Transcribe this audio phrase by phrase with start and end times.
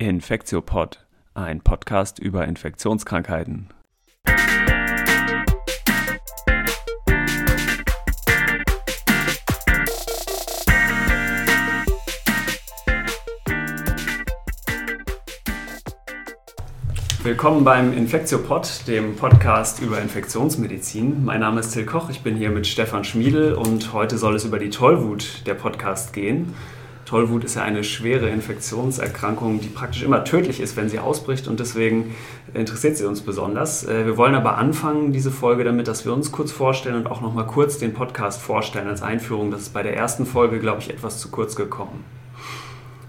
[0.00, 3.68] Infektiopod, ein Podcast über Infektionskrankheiten.
[17.22, 21.26] Willkommen beim Infektiopod, dem Podcast über Infektionsmedizin.
[21.26, 24.46] Mein Name ist Till Koch, ich bin hier mit Stefan Schmiedel und heute soll es
[24.46, 26.54] über die Tollwut der Podcast gehen.
[27.10, 31.58] Tollwut ist ja eine schwere Infektionserkrankung, die praktisch immer tödlich ist, wenn sie ausbricht und
[31.58, 32.14] deswegen
[32.54, 33.82] interessiert sie uns besonders.
[33.82, 37.20] Äh, wir wollen aber anfangen, diese Folge damit, dass wir uns kurz vorstellen und auch
[37.20, 39.50] nochmal kurz den Podcast vorstellen als Einführung.
[39.50, 42.04] Das ist bei der ersten Folge, glaube ich, etwas zu kurz gekommen.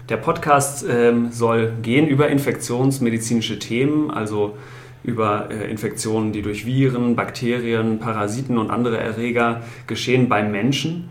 [0.08, 4.56] Der Podcast ähm, soll gehen über infektionsmedizinische Themen, also
[5.04, 11.08] über äh, Infektionen, die durch Viren, Bakterien, Parasiten und andere Erreger geschehen beim Menschen.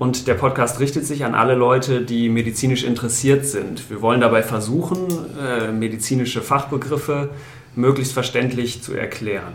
[0.00, 3.90] Und der Podcast richtet sich an alle Leute, die medizinisch interessiert sind.
[3.90, 5.08] Wir wollen dabei versuchen,
[5.38, 7.28] äh, medizinische Fachbegriffe
[7.76, 9.52] möglichst verständlich zu erklären.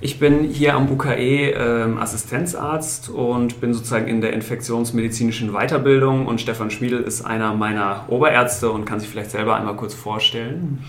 [0.00, 6.40] Ich bin hier am UKE äh, Assistenzarzt und bin sozusagen in der infektionsmedizinischen Weiterbildung und
[6.40, 10.82] Stefan Schmiedel ist einer meiner Oberärzte und kann sich vielleicht selber einmal kurz vorstellen.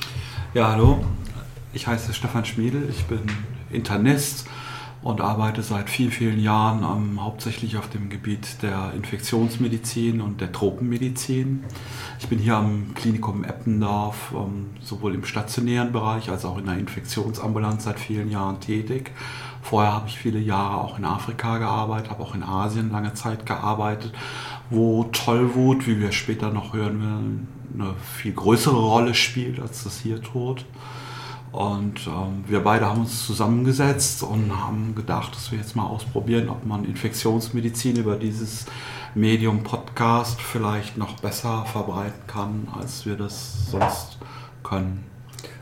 [0.53, 1.03] Ja, hallo.
[1.73, 3.19] Ich heiße Stefan Schmiedel, ich bin
[3.69, 4.47] Internist
[5.07, 10.51] und arbeite seit vielen, vielen Jahren ähm, hauptsächlich auf dem Gebiet der Infektionsmedizin und der
[10.51, 11.63] Tropenmedizin.
[12.19, 16.77] Ich bin hier am Klinikum Eppendorf ähm, sowohl im stationären Bereich als auch in der
[16.77, 19.11] Infektionsambulanz seit vielen Jahren tätig.
[19.61, 23.45] Vorher habe ich viele Jahre auch in Afrika gearbeitet, habe auch in Asien lange Zeit
[23.45, 24.11] gearbeitet,
[24.69, 30.01] wo Tollwut, wie wir später noch hören werden, eine viel größere Rolle spielt, als das
[30.01, 30.65] hier tut.
[31.51, 36.49] Und ähm, wir beide haben uns zusammengesetzt und haben gedacht, dass wir jetzt mal ausprobieren,
[36.49, 38.65] ob man Infektionsmedizin über dieses
[39.15, 44.19] Medium Podcast vielleicht noch besser verbreiten kann, als wir das sonst
[44.63, 45.03] können.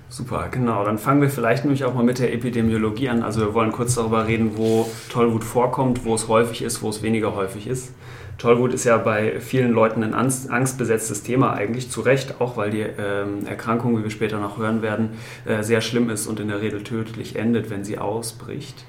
[0.09, 0.83] Super, genau.
[0.85, 3.21] Dann fangen wir vielleicht nämlich auch mal mit der Epidemiologie an.
[3.21, 7.03] Also wir wollen kurz darüber reden, wo Tollwut vorkommt, wo es häufig ist, wo es
[7.03, 7.93] weniger häufig ist.
[8.37, 12.81] Tollwut ist ja bei vielen Leuten ein angstbesetztes Thema eigentlich, zu Recht, auch weil die
[12.81, 15.11] ähm, Erkrankung, wie wir später noch hören werden,
[15.45, 18.85] äh, sehr schlimm ist und in der Regel tödlich endet, wenn sie ausbricht.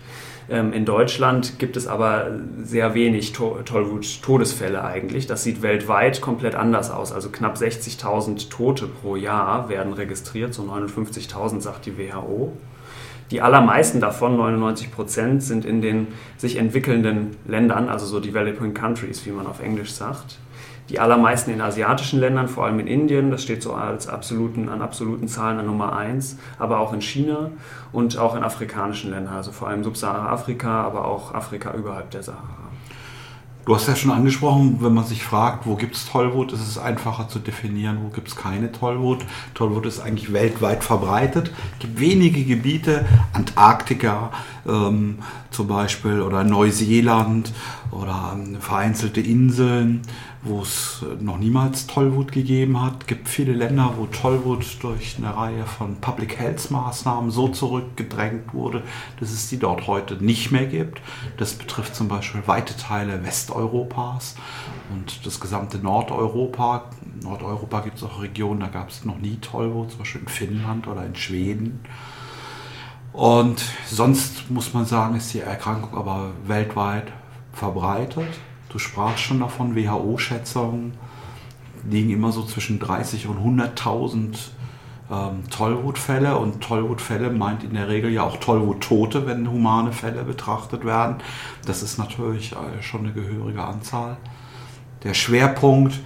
[0.48, 5.26] Ähm, in Deutschland gibt es aber sehr wenig to Tollwut-Todesfälle eigentlich.
[5.26, 7.12] Das sieht weltweit komplett anders aus.
[7.12, 12.52] Also knapp 60.000 Tote pro Jahr werden registriert, so 59.000 sagt die WHO.
[13.30, 19.26] Die allermeisten davon, 99 Prozent, sind in den sich entwickelnden Ländern, also so Developing Countries,
[19.26, 20.38] wie man auf Englisch sagt.
[20.88, 24.80] Die allermeisten in asiatischen Ländern, vor allem in Indien, das steht so als absoluten, an
[24.80, 27.50] absoluten Zahlen an Nummer 1, aber auch in China
[27.92, 32.55] und auch in afrikanischen Ländern, also vor allem Subsahara-Afrika, aber auch Afrika überhalb der Sahara.
[33.66, 36.78] Du hast ja schon angesprochen, wenn man sich fragt, wo gibt es Tollwut, ist es
[36.78, 39.24] einfacher zu definieren, wo gibt es keine Tollwut.
[39.54, 41.50] Tollwut ist eigentlich weltweit verbreitet.
[41.72, 44.30] Es gibt wenige Gebiete, Antarktika
[44.68, 45.18] ähm,
[45.50, 47.52] zum Beispiel oder Neuseeland
[47.90, 50.02] oder ähm, vereinzelte Inseln,
[50.46, 53.02] wo es noch niemals Tollwut gegeben hat.
[53.02, 58.54] Es gibt viele Länder, wo Tollwut durch eine Reihe von Public Health Maßnahmen so zurückgedrängt
[58.54, 58.82] wurde,
[59.20, 61.00] dass es die dort heute nicht mehr gibt.
[61.36, 64.36] Das betrifft zum Beispiel weite Teile Westeuropas
[64.92, 66.90] und das gesamte Nordeuropa.
[67.14, 70.28] In Nordeuropa gibt es auch Regionen, da gab es noch nie Tollwut, zum Beispiel in
[70.28, 71.80] Finnland oder in Schweden.
[73.12, 77.12] Und sonst muss man sagen, ist die Erkrankung aber weltweit
[77.52, 78.28] verbreitet.
[78.76, 80.92] Du sprachst schon davon, WHO-Schätzungen
[81.88, 84.36] liegen immer so zwischen 30 und 100.000
[85.10, 90.84] ähm, Tollwutfälle und Tollwutfälle meint in der Regel ja auch Tollwuttote, wenn humane Fälle betrachtet
[90.84, 91.16] werden.
[91.64, 94.18] Das ist natürlich äh, schon eine gehörige Anzahl.
[95.04, 95.98] Der Schwerpunkt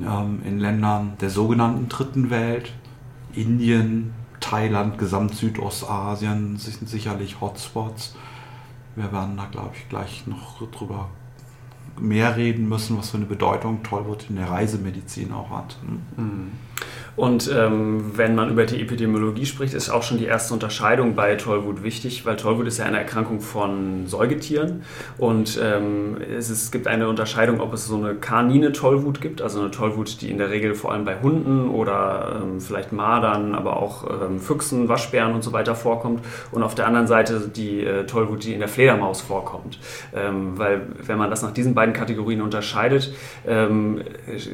[0.00, 2.72] ähm, in Ländern der sogenannten Dritten Welt,
[3.34, 8.16] Indien, Thailand, gesamt Südostasien sind sicherlich Hotspots.
[8.94, 11.10] Wir werden da, glaube ich, gleich noch drüber
[12.00, 15.76] mehr reden müssen, was für eine Bedeutung Tollwut in der Reisemedizin auch hat.
[16.16, 16.52] Mhm.
[17.16, 21.34] Und ähm, wenn man über die Epidemiologie spricht, ist auch schon die erste Unterscheidung bei
[21.36, 24.82] Tollwut wichtig, weil Tollwut ist ja eine Erkrankung von Säugetieren
[25.16, 29.60] und ähm, es, es, gibt eine Unterscheidung, ob es so eine kanine Tollwut gibt, also
[29.60, 33.78] eine Tollwut, die in der Regel vor allem bei Hunden oder ähm, vielleicht Madern, aber
[33.78, 36.22] auch ähm, Füchsen, Waschbären und so weiter vorkommt
[36.52, 39.78] und auf der anderen Seite die äh, Tollwut, die in der Fledermaus vorkommt.
[40.14, 43.14] Ähm, weil wenn man das nach diesen beiden Kategorien unterscheidet,
[43.46, 44.02] ähm,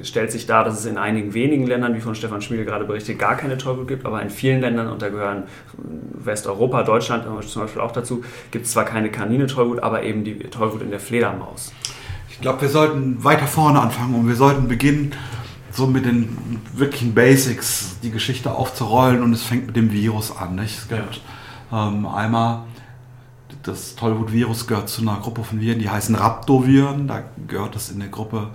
[0.04, 2.84] stellt sich dar, dass es in einigen wenigen Ländern, wie von Stefan Schmidt Spiegel gerade
[2.84, 5.44] berichtet, gar keine Tollwut gibt, aber in vielen Ländern, und da gehören
[6.14, 10.82] Westeuropa, Deutschland zum Beispiel auch dazu, gibt es zwar keine Kanine-Tollwut, aber eben die Tollwut
[10.82, 11.72] in der Fledermaus.
[12.30, 15.14] Ich glaube, wir sollten weiter vorne anfangen und wir sollten beginnen
[15.70, 20.56] so mit den wirklichen Basics die Geschichte aufzurollen und es fängt mit dem Virus an.
[20.56, 20.76] Nicht?
[20.76, 21.20] Es gibt
[21.70, 21.88] ja.
[21.88, 22.64] ähm, einmal
[23.62, 27.06] das Tollwut-Virus gehört zu einer Gruppe von Viren, die heißen Rhabdoviren.
[27.06, 28.48] Da gehört es in der Gruppe,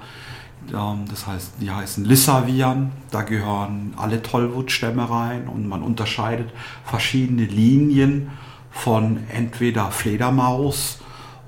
[0.72, 2.92] das heißt, die heißen Lissa-Viren.
[3.12, 6.50] Da gehören alle Tollwut-Stämme rein und man unterscheidet
[6.84, 8.30] verschiedene Linien
[8.72, 11.00] von entweder Fledermaus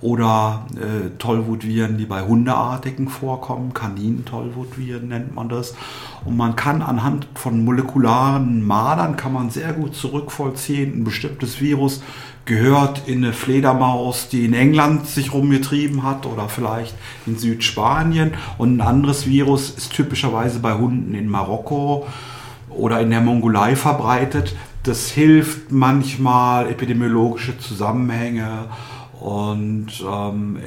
[0.01, 3.73] oder äh, Tollwutviren, die bei Hundeartigen vorkommen.
[3.73, 5.75] Kanin-Tollwutviren nennt man das.
[6.23, 12.01] Und man kann anhand von molekularen Madern kann man sehr gut zurückvollziehen, ein bestimmtes Virus
[12.49, 16.95] gehört in eine Fledermaus, die in England sich rumgetrieben hat oder vielleicht
[17.27, 18.33] in Südspanien.
[18.57, 22.07] Und ein anderes Virus ist typischerweise bei Hunden in Marokko
[22.69, 24.55] oder in der Mongolei verbreitet.
[24.83, 28.65] Das hilft manchmal, epidemiologische Zusammenhänge
[29.19, 30.57] und ähm,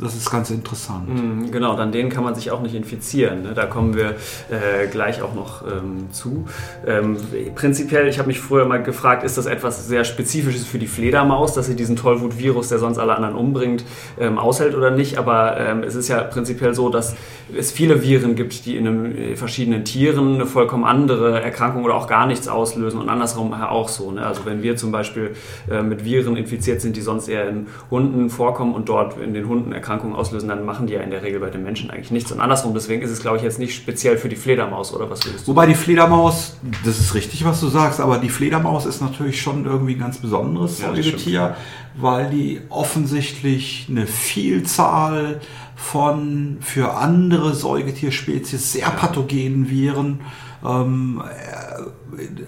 [0.00, 1.08] das ist ganz interessant.
[1.08, 3.42] Mhm, genau, dann denen kann man sich auch nicht infizieren.
[3.42, 3.52] Ne?
[3.54, 4.10] Da kommen wir
[4.50, 6.46] äh, gleich auch noch ähm, zu.
[6.86, 7.16] Ähm,
[7.54, 11.52] prinzipiell, ich habe mich früher mal gefragt, ist das etwas sehr Spezifisches für die Fledermaus,
[11.54, 13.84] dass sie diesen Tollwut-Virus, der sonst alle anderen umbringt,
[14.18, 15.18] ähm, aushält oder nicht?
[15.18, 17.14] Aber ähm, es ist ja prinzipiell so, dass
[17.54, 21.94] es viele Viren gibt, die in, einem, in, verschiedenen Tieren eine vollkommen andere Erkrankung oder
[21.94, 24.10] auch gar nichts auslösen und andersrum auch so.
[24.12, 24.24] Ne?
[24.24, 25.34] Also wenn wir zum Beispiel
[25.70, 29.48] äh, mit Viren infiziert sind, die sonst eher in Hunden vorkommen und dort in den
[29.48, 32.10] Hunden erkranken, Erkrankungen auslösen, dann machen die ja in der Regel bei den Menschen eigentlich
[32.10, 32.32] nichts.
[32.32, 35.24] Und andersrum, deswegen ist es, glaube ich, jetzt nicht speziell für die Fledermaus, oder was
[35.24, 39.00] würdest du Wobei die Fledermaus, das ist richtig, was du sagst, aber die Fledermaus ist
[39.00, 41.56] natürlich schon irgendwie ein ganz besonderes ja, Säugetier,
[41.96, 45.40] weil die offensichtlich eine Vielzahl
[45.76, 50.20] von für andere Säugetierspezies sehr pathogenen Viren
[50.64, 51.22] ähm,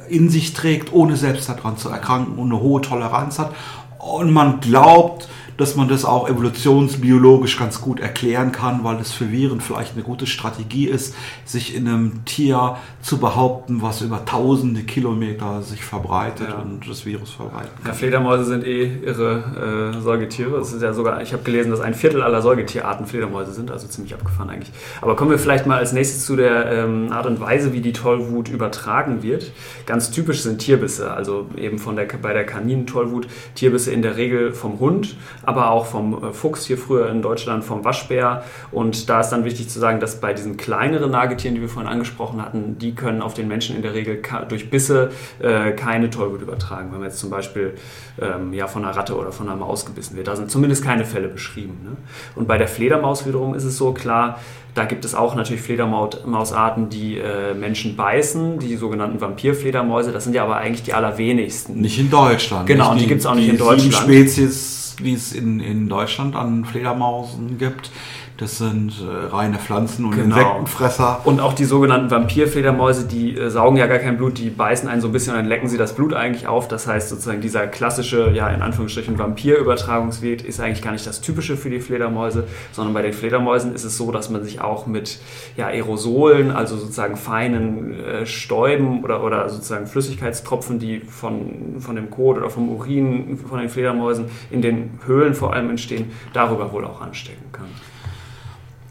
[0.08, 3.52] in sich trägt, ohne selbst daran zu erkranken und eine hohe Toleranz hat.
[3.98, 5.28] Und man glaubt,
[5.62, 10.02] dass man das auch evolutionsbiologisch ganz gut erklären kann, weil es für Viren vielleicht eine
[10.02, 11.14] gute Strategie ist,
[11.44, 16.56] sich in einem Tier zu behaupten, was über tausende Kilometer sich verbreitet ja.
[16.56, 17.70] und das Virus verbreitet.
[17.86, 20.56] Ja, Fledermäuse sind eh irre äh, Säugetiere.
[20.58, 23.86] Es ist ja sogar, ich habe gelesen, dass ein Viertel aller Säugetierarten Fledermäuse sind, also
[23.86, 24.72] ziemlich abgefahren eigentlich.
[25.00, 27.92] Aber kommen wir vielleicht mal als nächstes zu der ähm, Art und Weise, wie die
[27.92, 29.52] Tollwut übertragen wird.
[29.86, 34.52] Ganz typisch sind Tierbisse, also eben von der, bei der Kaninen-Tollwut Tierbisse in der Regel
[34.52, 35.14] vom Hund,
[35.52, 38.44] aber auch vom äh, Fuchs hier früher in Deutschland, vom Waschbär.
[38.70, 41.90] Und da ist dann wichtig zu sagen, dass bei diesen kleineren Nagetieren, die wir vorhin
[41.90, 46.42] angesprochen hatten, die können auf den Menschen in der Regel durch Bisse äh, keine Tollwut
[46.42, 46.90] übertragen.
[46.92, 47.74] Wenn man jetzt zum Beispiel
[48.20, 50.28] ähm, ja, von einer Ratte oder von einer Maus gebissen wird.
[50.28, 51.78] Da sind zumindest keine Fälle beschrieben.
[51.84, 51.96] Ne?
[52.34, 54.38] Und bei der Fledermaus wiederum ist es so klar,
[54.74, 60.12] da gibt es auch natürlich Fledermausarten, die äh, Menschen beißen, die sogenannten Vampirfledermäuse.
[60.12, 61.80] Das sind ja aber eigentlich die allerwenigsten.
[61.80, 62.66] Nicht in Deutschland.
[62.66, 63.94] Genau, und die, die gibt es auch nicht in Deutschland.
[63.94, 67.90] Spezies, wie es in, in Deutschland an Fledermausen gibt,
[68.38, 70.36] Das sind äh, reine Pflanzen- und genau.
[70.36, 71.20] Insektenfresser.
[71.24, 75.00] Und auch die sogenannten Vampirfledermäuse, die äh, saugen ja gar kein Blut, die beißen einen
[75.00, 76.66] so ein bisschen und dann lecken sie das Blut eigentlich auf.
[76.66, 81.56] Das heißt sozusagen dieser klassische, ja in Anführungsstrichen Vampirübertragungsweg ist eigentlich gar nicht das Typische
[81.56, 85.20] für die Fledermäuse, sondern bei den Fledermäusen ist es so, dass man sich auch mit
[85.56, 92.10] ja, Aerosolen, also sozusagen feinen äh, Stäuben oder, oder sozusagen Flüssigkeitstropfen, die von, von dem
[92.10, 96.84] Kot oder vom Urin von den Fledermäusen in den Höhlen vor allem entstehen, darüber wohl
[96.86, 97.66] auch anstecken kann.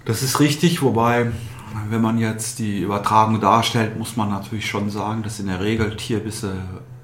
[0.05, 1.31] Das ist richtig, wobei,
[1.89, 5.96] wenn man jetzt die Übertragung darstellt, muss man natürlich schon sagen, dass in der Regel
[5.96, 6.55] Tierbisse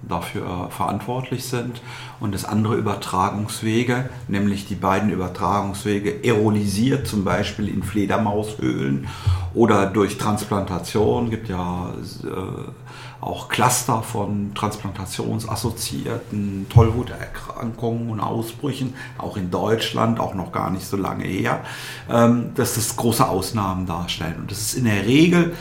[0.07, 1.81] dafür verantwortlich sind
[2.19, 9.07] und das andere Übertragungswege, nämlich die beiden Übertragungswege aerolisiert, zum Beispiel in Fledermaushöhlen
[9.53, 12.71] oder durch Transplantation, gibt ja äh,
[13.19, 20.97] auch Cluster von transplantationsassoziierten Tollwuterkrankungen und Ausbrüchen, auch in Deutschland, auch noch gar nicht so
[20.97, 21.63] lange her,
[22.09, 24.35] ähm, dass das große Ausnahmen darstellen.
[24.41, 25.55] Und das ist in der Regel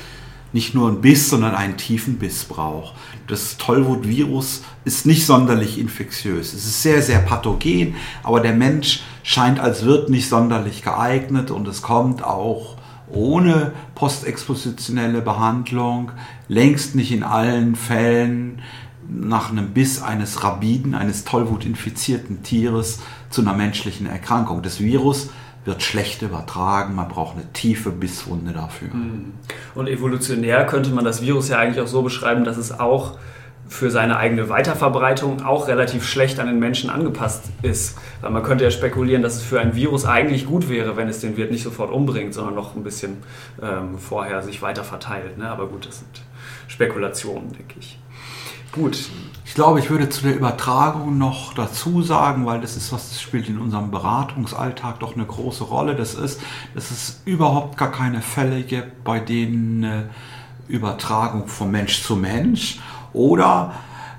[0.52, 2.94] nicht nur ein Biss, sondern einen tiefen Biss braucht.
[3.26, 6.54] Das Tollwut-Virus ist nicht sonderlich infektiös.
[6.54, 11.68] Es ist sehr, sehr pathogen, aber der Mensch scheint als Wirt nicht sonderlich geeignet und
[11.68, 12.76] es kommt auch
[13.08, 16.12] ohne postexpositionelle Behandlung,
[16.48, 18.62] längst nicht in allen Fällen
[19.08, 23.00] nach einem Biss eines Rabiden, eines Tollwut-infizierten Tieres
[23.30, 24.62] zu einer menschlichen Erkrankung.
[24.62, 25.30] Das Virus
[25.64, 28.92] wird schlecht übertragen, man braucht eine tiefe Bisswunde dafür.
[28.92, 29.32] Hm.
[29.74, 33.18] Und evolutionär könnte man das Virus ja eigentlich auch so beschreiben, dass es auch
[33.68, 37.98] für seine eigene Weiterverbreitung auch relativ schlecht an den Menschen angepasst ist.
[38.20, 41.20] Weil man könnte ja spekulieren, dass es für ein Virus eigentlich gut wäre, wenn es
[41.20, 43.16] den Wirt nicht sofort umbringt, sondern noch ein bisschen
[43.60, 45.36] ähm, vorher sich weiter verteilt.
[45.36, 45.48] Ne?
[45.48, 46.22] Aber gut, das sind
[46.68, 47.98] Spekulationen, denke ich.
[48.72, 49.08] Gut.
[49.44, 53.22] Ich glaube, ich würde zu der Übertragung noch dazu sagen, weil das ist was, das
[53.22, 55.94] spielt in unserem Beratungsalltag doch eine große Rolle.
[55.94, 56.42] Das ist,
[56.74, 60.10] dass es überhaupt gar keine Fälle gibt, bei denen eine
[60.68, 62.80] Übertragung von Mensch zu Mensch
[63.12, 63.72] oder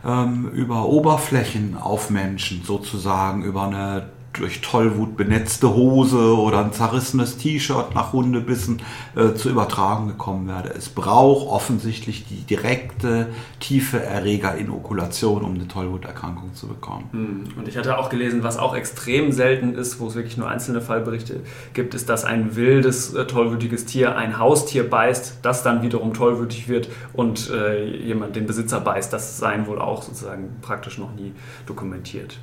[0.04, 7.38] ähm, über Oberflächen auf Menschen sozusagen, über eine durch Tollwut benetzte Hose oder ein zerrissenes
[7.38, 8.82] T-Shirt nach Hundebissen
[9.16, 10.70] äh, zu übertragen gekommen werde.
[10.70, 13.28] Es braucht offensichtlich die direkte,
[13.60, 17.10] tiefe Erregerinokulation, um eine Tollwuterkrankung zu bekommen.
[17.12, 17.44] Hm.
[17.58, 20.82] Und ich hatte auch gelesen, was auch extrem selten ist, wo es wirklich nur einzelne
[20.82, 21.42] Fallberichte
[21.74, 26.68] gibt, ist, dass ein wildes, äh, tollwütiges Tier ein Haustier beißt, das dann wiederum tollwütig
[26.68, 29.12] wird und äh, jemand den Besitzer beißt.
[29.12, 31.34] Das seien wohl auch sozusagen praktisch noch nie
[31.66, 32.40] dokumentiert.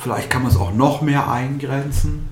[0.00, 2.30] Vielleicht kann man es auch noch mehr eingrenzen.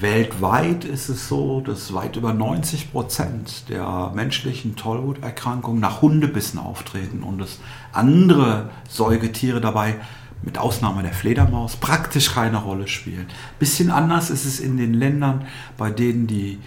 [0.00, 7.22] Weltweit ist es so, dass weit über 90 Prozent der menschlichen Tollwuterkrankungen nach Hundebissen auftreten
[7.22, 7.60] und dass
[7.92, 9.94] andere Säugetiere dabei,
[10.42, 13.26] mit Ausnahme der Fledermaus, praktisch keine Rolle spielen.
[13.58, 16.58] Bisschen anders ist es in den Ländern, bei denen die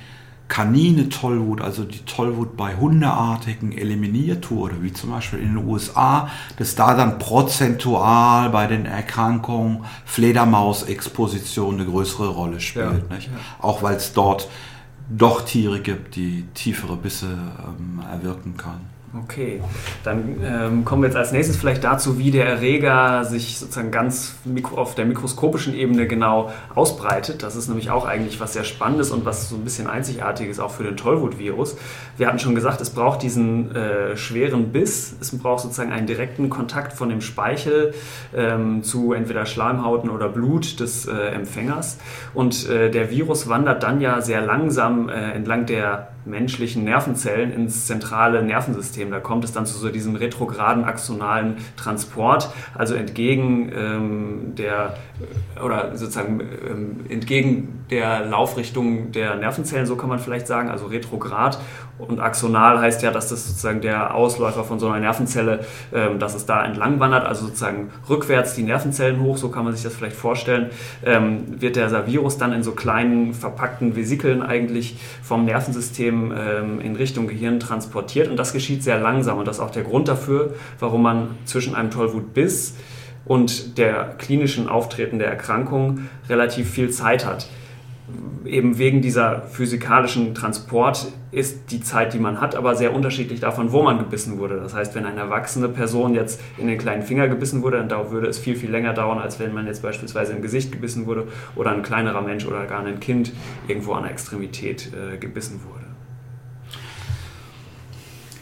[0.51, 6.29] Kanine Tollwut, also die Tollwut bei Hundeartigen eliminiert wurde, wie zum Beispiel in den USA,
[6.57, 13.05] dass da dann prozentual bei den Erkrankungen Fledermausexposition eine größere Rolle spielt.
[13.09, 13.17] Ja.
[13.61, 14.49] Auch weil es dort
[15.09, 18.90] doch Tiere gibt, die tiefere Bisse ähm, erwirken können.
[19.13, 19.61] Okay,
[20.05, 24.35] dann ähm, kommen wir jetzt als nächstes vielleicht dazu, wie der Erreger sich sozusagen ganz
[24.73, 27.43] auf der mikroskopischen Ebene genau ausbreitet.
[27.43, 30.71] Das ist nämlich auch eigentlich was sehr Spannendes und was so ein bisschen Einzigartiges auch
[30.71, 31.75] für den Tollwut-Virus.
[32.21, 36.51] Wir hatten schon gesagt, es braucht diesen äh, schweren Biss, es braucht sozusagen einen direkten
[36.51, 37.95] Kontakt von dem Speichel
[38.35, 41.97] ähm, zu entweder Schleimhauten oder Blut des äh, Empfängers.
[42.35, 47.87] Und äh, der Virus wandert dann ja sehr langsam äh, entlang der menschlichen Nervenzellen ins
[47.87, 49.09] zentrale Nervensystem.
[49.09, 54.97] Da kommt es dann zu so diesem retrograden axonalen Transport, also entgegen ähm, der
[55.63, 61.59] oder sozusagen ähm, entgegen der Laufrichtung der Nervenzellen, so kann man vielleicht sagen, also retrograd
[62.11, 65.61] und axonal heißt ja, dass das sozusagen der Ausläufer von so einer Nervenzelle,
[65.93, 69.73] ähm, dass es da entlang wandert, also sozusagen rückwärts die Nervenzellen hoch, so kann man
[69.73, 70.69] sich das vielleicht vorstellen,
[71.05, 76.95] ähm, wird der Virus dann in so kleinen verpackten Vesikeln eigentlich vom Nervensystem ähm, in
[76.95, 78.29] Richtung Gehirn transportiert.
[78.29, 79.37] Und das geschieht sehr langsam.
[79.37, 82.75] Und das ist auch der Grund dafür, warum man zwischen einem Tollwutbiss
[83.25, 87.47] und der klinischen Auftreten der Erkrankung relativ viel Zeit hat
[88.45, 93.71] eben wegen dieser physikalischen Transport ist die Zeit, die man hat, aber sehr unterschiedlich davon,
[93.71, 94.59] wo man gebissen wurde.
[94.59, 98.27] Das heißt, wenn eine erwachsene Person jetzt in den kleinen Finger gebissen wurde, dann würde
[98.27, 101.71] es viel, viel länger dauern, als wenn man jetzt beispielsweise im Gesicht gebissen wurde oder
[101.71, 103.31] ein kleinerer Mensch oder gar ein Kind
[103.67, 105.85] irgendwo an der Extremität äh, gebissen wurde.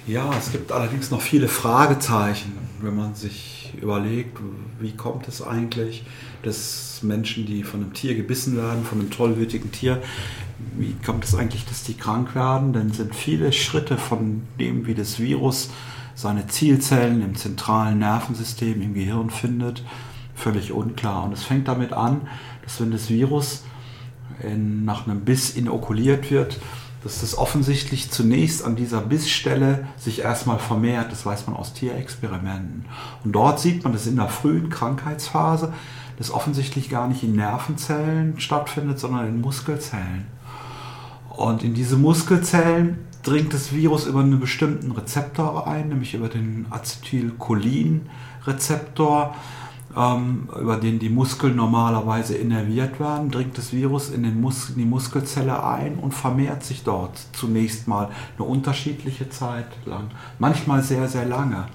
[0.08, 4.40] Ja, es gibt allerdings noch viele Fragezeichen, wenn man sich überlegt,
[4.80, 6.04] wie kommt es eigentlich,
[6.44, 10.02] dass Menschen, die von einem Tier gebissen werden, von einem tollwütigen Tier,
[10.78, 12.74] wie kommt es eigentlich, dass die krank werden?
[12.74, 15.70] Denn sind viele Schritte von dem, wie das Virus
[16.16, 19.84] seine Zielzellen im zentralen Nervensystem im Gehirn findet,
[20.36, 21.24] völlig unklar.
[21.24, 22.22] Und es fängt damit an,
[22.64, 23.64] dass wenn das Virus
[24.44, 26.60] in, nach einem Biss inokuliert wird,
[27.04, 31.12] dass das offensichtlich zunächst an dieser Bissstelle sich erstmal vermehrt.
[31.12, 32.86] Das weiß man aus Tierexperimenten.
[33.24, 35.74] Und dort sieht man das in der frühen Krankheitsphase,
[36.18, 40.28] das offensichtlich gar nicht in Nervenzellen stattfindet, sondern in Muskelzellen.
[41.30, 46.66] Und in diese Muskelzellen dringt das Virus über einen bestimmten Rezeptor ein, nämlich über den
[46.70, 49.36] Acetylcholin-Rezeptor
[49.96, 54.76] ähm, über den die Muskeln normalerweise innerviert werden, dringt das Virus in, den Mus in
[54.76, 61.08] die Muskelzelle ein und vermehrt sich dort zunächst mal eine unterschiedliche Zeit lang, manchmal sehr,
[61.08, 61.68] sehr lange.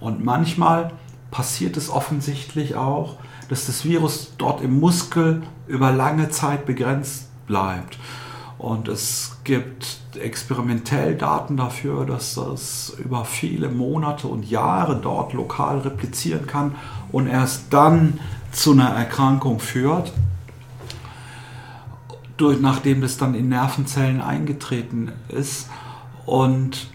[0.00, 0.92] Und manchmal
[1.30, 3.16] passiert es offensichtlich auch,
[3.48, 7.98] dass das Virus dort im Muskel über lange Zeit begrenzt bleibt.
[8.58, 15.78] Und es gibt experimentell Daten dafür, dass das über viele Monate und Jahre dort lokal
[15.78, 16.74] replizieren kann
[17.12, 18.20] und erst dann
[18.52, 20.12] zu einer Erkrankung führt,
[22.36, 25.68] durch, nachdem das dann in Nervenzellen eingetreten ist.
[26.24, 26.88] Und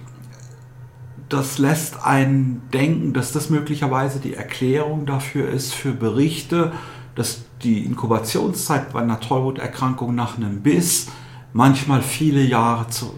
[1.29, 6.71] das lässt einen denken, dass das möglicherweise die Erklärung dafür ist für Berichte,
[7.15, 11.07] dass die Inkubationszeit bei einer Tollwuterkrankung nach einem Biss
[11.53, 13.13] manchmal viele Jahre zu,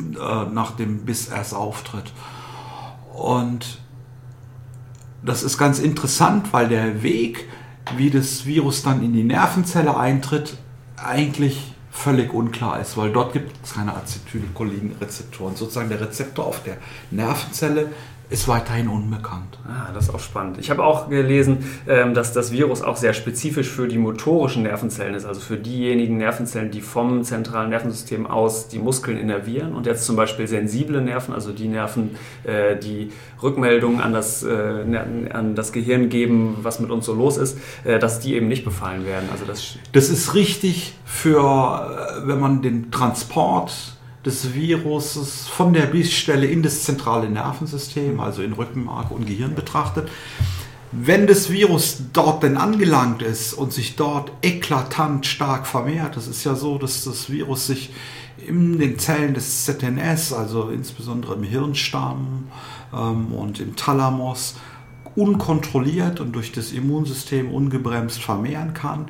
[0.00, 2.12] äh, nach dem Biss erst auftritt.
[3.14, 3.78] Und
[5.22, 7.48] das ist ganz interessant, weil der Weg,
[7.96, 10.56] wie das Virus dann in die Nervenzelle eintritt,
[10.96, 15.56] eigentlich völlig unklar ist, weil dort gibt es keine Acetylcholin-Rezeptoren.
[15.56, 16.76] Sozusagen der Rezeptor auf der
[17.10, 17.90] Nervenzelle
[18.30, 19.58] ist weiterhin unbekannt.
[19.66, 20.58] Ah, das ist auch spannend.
[20.58, 25.14] Ich habe auch gelesen, ähm, dass das Virus auch sehr spezifisch für die motorischen Nervenzellen
[25.14, 30.04] ist, also für diejenigen Nervenzellen, die vom zentralen Nervensystem aus die Muskeln innervieren und jetzt
[30.04, 34.50] zum Beispiel sensible Nerven, also die Nerven, äh, die Rückmeldungen an das, äh,
[35.32, 38.64] an das Gehirn geben, was mit uns so los ist, äh, dass die eben nicht
[38.64, 39.28] befallen werden.
[39.32, 46.46] Also das, das ist richtig für, wenn man den Transport des Viruses von der Bissstelle
[46.46, 50.08] in das zentrale Nervensystem, also in Rückenmark und Gehirn betrachtet.
[50.90, 56.44] Wenn das Virus dort denn angelangt ist und sich dort eklatant stark vermehrt, das ist
[56.44, 57.90] ja so, dass das Virus sich
[58.46, 62.48] in den Zellen des ZNS, also insbesondere im Hirnstamm
[62.94, 64.56] ähm, und im Thalamus,
[65.14, 69.08] unkontrolliert und durch das Immunsystem ungebremst vermehren kann.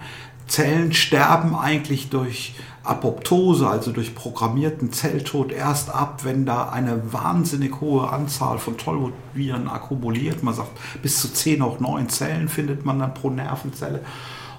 [0.48, 2.54] Zellen sterben eigentlich durch
[2.88, 9.68] Apoptose, also durch programmierten Zelltod, erst ab, wenn da eine wahnsinnig hohe Anzahl von Tollwutviren
[9.68, 10.42] akkumuliert.
[10.42, 10.70] Man sagt,
[11.02, 14.00] bis zu 10 auch 9 Zellen findet man dann pro Nervenzelle.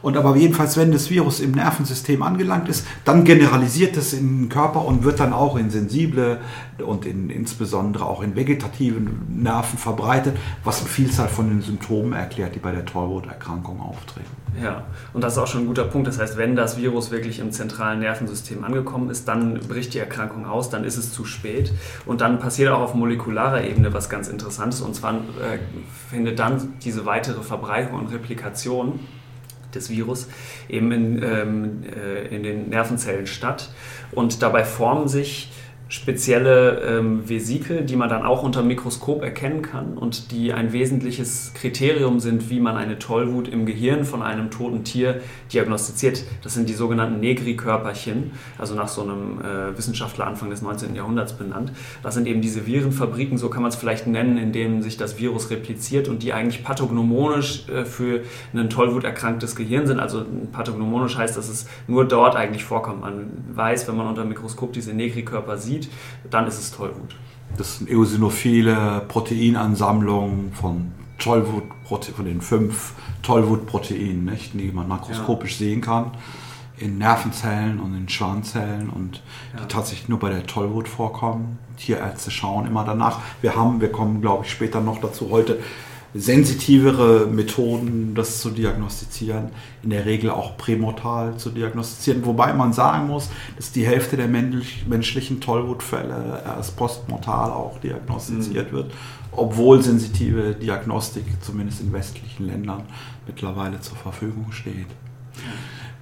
[0.01, 4.49] Und aber jedenfalls, wenn das Virus im Nervensystem angelangt ist, dann generalisiert es in den
[4.49, 6.39] Körper und wird dann auch in sensible
[6.85, 12.55] und in, insbesondere auch in vegetativen Nerven verbreitet, was eine Vielzahl von den Symptomen erklärt,
[12.55, 14.29] die bei der Tollwuterkrankung auftreten.
[14.61, 14.83] Ja,
[15.13, 16.07] und das ist auch schon ein guter Punkt.
[16.07, 20.45] Das heißt, wenn das Virus wirklich im zentralen Nervensystem angekommen ist, dann bricht die Erkrankung
[20.45, 21.71] aus, dann ist es zu spät.
[22.05, 24.81] Und dann passiert auch auf molekularer Ebene was ganz Interessantes.
[24.81, 25.59] Und zwar äh,
[26.09, 28.99] findet dann diese weitere Verbreitung und Replikation
[29.75, 30.27] des Virus
[30.67, 33.69] eben in, ähm, äh, in den Nervenzellen statt.
[34.11, 35.51] Und dabei formen sich
[35.89, 41.51] spezielle ähm, Vesikel, die man dann auch unter Mikroskop erkennen kann und die ein wesentliches
[41.55, 45.21] Kriterium sind, wie man eine Tollwut im Gehirn von einem toten Tier
[45.51, 46.23] diagnostiziert.
[46.43, 50.95] Das sind die sogenannten Negri-Körperchen, also nach so einem äh, Wissenschaftler Anfang des 19.
[50.95, 51.71] Jahrhunderts benannt.
[52.03, 55.17] Das sind eben diese Virenfabriken, so kann man es vielleicht nennen, in denen sich das
[55.17, 58.21] Virus repliziert und die eigentlich pathognomonisch äh, für
[58.53, 59.99] ein Tollwut-erkranktes Gehirn sind.
[59.99, 63.01] Also pathognomonisch heißt, dass es nur dort eigentlich vorkommt.
[63.01, 65.91] Man weiß, wenn man unter Mikroskop diese Negri-Körper sieht, sieht,
[66.29, 67.15] dann ist es Tollwut.
[67.57, 71.63] Das sind eosinophile Proteinansammlungen von Tollwut,
[72.15, 75.67] von den fünf Tollwutproteinen, die man makroskopisch ja.
[75.67, 76.11] sehen kann
[76.79, 79.21] in Nervenzellen und in Schwanzellen und
[79.53, 79.61] ja.
[79.61, 81.59] die tatsächlich nur bei der Tollwut vorkommen.
[81.77, 83.19] Tierärzte schauen immer danach.
[83.41, 85.59] Wir haben, wir kommen glaube ich später noch dazu heute,
[86.13, 89.49] sensitivere Methoden, das zu diagnostizieren,
[89.83, 94.27] in der Regel auch prämortal zu diagnostizieren, wobei man sagen muss, dass die Hälfte der
[94.27, 98.75] menschlichen Tollwutfälle erst postmortal auch diagnostiziert mhm.
[98.75, 98.91] wird,
[99.31, 102.83] obwohl sensitive Diagnostik zumindest in westlichen Ländern
[103.27, 104.87] mittlerweile zur Verfügung steht.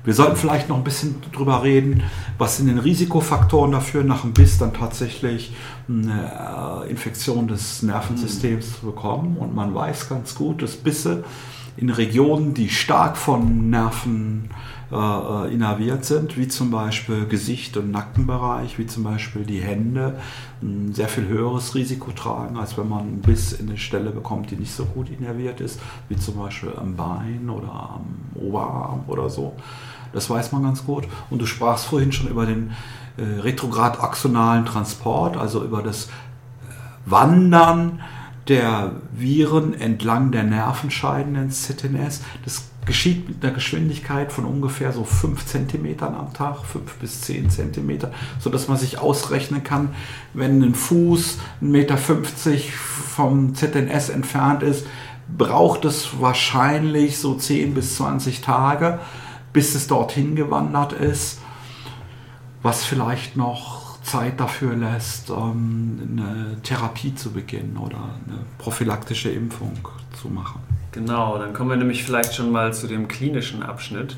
[0.08, 2.02] Wir sollten vielleicht noch ein bisschen drüber reden,
[2.38, 5.54] was sind denn Risikofaktoren dafür, nach dem Biss dann tatsächlich
[5.90, 9.36] eine äh, Infektion des Nervensystems zu bekommen.
[9.36, 11.26] Und man weiß ganz gut, dass Bisse
[11.76, 14.50] in Regionen, die stark von Nerven
[14.94, 20.18] äh, innerviert sind, wie zum Beispiel Gesicht- und Nackenbereich, wie zum Beispiel die Hände,
[20.62, 24.52] ein sehr viel höheres Risiko tragen, als wenn man einen Biss in eine Stelle bekommt,
[24.52, 28.06] die nicht so gut innerviert ist, wie zum Beispiel am Bein oder am
[28.42, 29.54] Oberarm oder so.
[30.18, 31.08] Das weiß man ganz gut.
[31.30, 32.72] Und du sprachst vorhin schon über den
[33.18, 36.10] äh, retrograd-axonalen Transport, also über das äh,
[37.06, 38.02] Wandern
[38.48, 42.24] der Viren entlang der Nervenscheiden ins ZNS.
[42.44, 47.52] Das geschieht mit einer Geschwindigkeit von ungefähr so 5 cm am Tag, 5 bis 10
[47.52, 48.08] cm,
[48.40, 49.90] sodass man sich ausrechnen kann,
[50.34, 54.88] wenn ein Fuß 1,50 Meter vom ZNS entfernt ist,
[55.38, 59.00] braucht es wahrscheinlich so 10 bis 20 Tage,
[59.58, 61.40] bis es dorthin gewandert ist,
[62.62, 69.76] was vielleicht noch Zeit dafür lässt, ähm, eine Therapie zu beginnen oder eine prophylaktische Impfung
[70.22, 70.62] zu machen.
[70.92, 74.18] Genau, dann kommen wir nämlich vielleicht schon mal zu dem klinischen Abschnitt.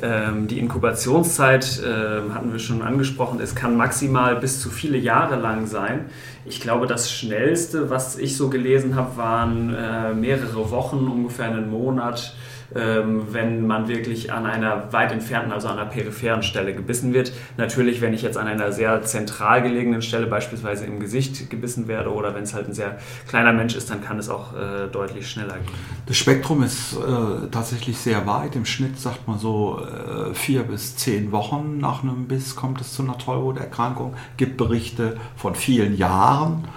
[0.00, 3.38] Ähm, die Inkubationszeit äh, hatten wir schon angesprochen.
[3.38, 6.06] Es kann maximal bis zu viele Jahre lang sein.
[6.46, 11.70] Ich glaube, das schnellste, was ich so gelesen habe, waren äh, mehrere Wochen, ungefähr einen
[11.70, 12.34] Monat
[12.74, 17.32] ähm, wenn man wirklich an einer weit entfernten, also an einer peripheren Stelle gebissen wird.
[17.56, 22.12] Natürlich, wenn ich jetzt an einer sehr zentral gelegenen Stelle, beispielsweise im Gesicht, gebissen werde
[22.12, 25.28] oder wenn es halt ein sehr kleiner Mensch ist, dann kann es auch äh, deutlich
[25.28, 25.74] schneller gehen.
[26.06, 28.54] Das Spektrum ist äh, tatsächlich sehr weit.
[28.54, 32.94] Im Schnitt sagt man so äh, vier bis zehn Wochen nach einem Biss kommt es
[32.94, 34.14] zu einer Tollwuterkrankung.
[34.36, 36.68] Gibt Berichte von vielen Jahren.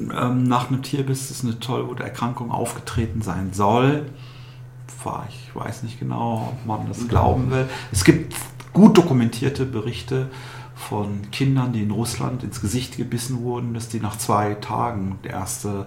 [0.00, 4.06] Ähm, nach einem Tierbiss ist eine Tollwuterkrankung aufgetreten sein soll
[5.28, 7.68] Ich weiß nicht genau, ob man das glauben will.
[7.90, 8.34] Es gibt
[8.72, 10.30] gut dokumentierte Berichte
[10.74, 15.32] von Kindern, die in Russland ins Gesicht gebissen wurden, dass die nach zwei Tagen der
[15.32, 15.86] erste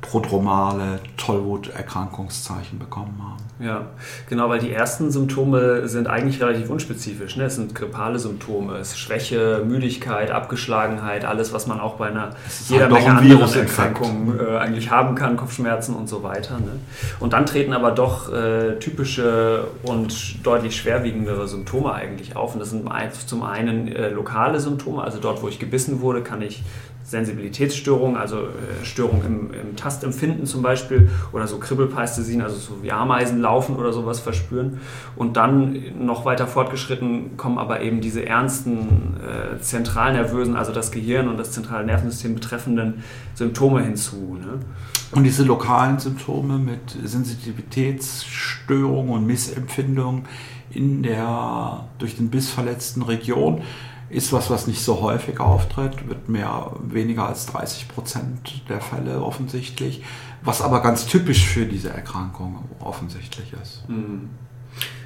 [0.00, 3.64] prodromale Tollwut-Erkrankungszeichen bekommen haben.
[3.64, 3.86] Ja,
[4.28, 7.36] genau, weil die ersten Symptome sind eigentlich relativ unspezifisch.
[7.36, 7.44] Ne?
[7.44, 12.30] Es sind grippale Symptome, es ist Schwäche, Müdigkeit, Abgeschlagenheit, alles, was man auch bei einer
[12.68, 16.58] jeder halt Menge anderen Erkrankungen äh, eigentlich haben kann, Kopfschmerzen und so weiter.
[16.58, 16.80] Ne?
[17.18, 22.54] Und dann treten aber doch äh, typische und deutlich schwerwiegendere Symptome eigentlich auf.
[22.54, 22.88] Und das sind
[23.26, 26.62] zum einen äh, lokale Symptome, also dort, wo ich gebissen wurde, kann ich
[27.10, 32.92] Sensibilitätsstörungen, also äh, Störungen im, im, Tastempfinden zum Beispiel oder so Kribbelpaisthesien, also so wie
[32.92, 34.78] Ameisen laufen oder sowas verspüren.
[35.16, 41.26] Und dann noch weiter fortgeschritten kommen aber eben diese ernsten äh, zentralnervösen, also das Gehirn
[41.26, 43.02] und das zentrale Nervensystem betreffenden
[43.34, 44.38] Symptome hinzu.
[44.40, 44.60] Ne?
[45.10, 50.26] Und diese lokalen Symptome mit Sensitivitätsstörungen und Missempfindungen
[50.70, 53.62] in der durch den Biss verletzten Region,
[54.10, 59.22] ist was, was nicht so häufig auftritt, wird mehr, weniger als 30 Prozent der Fälle
[59.22, 60.02] offensichtlich,
[60.42, 63.88] was aber ganz typisch für diese Erkrankung offensichtlich ist.
[63.88, 64.30] Mhm.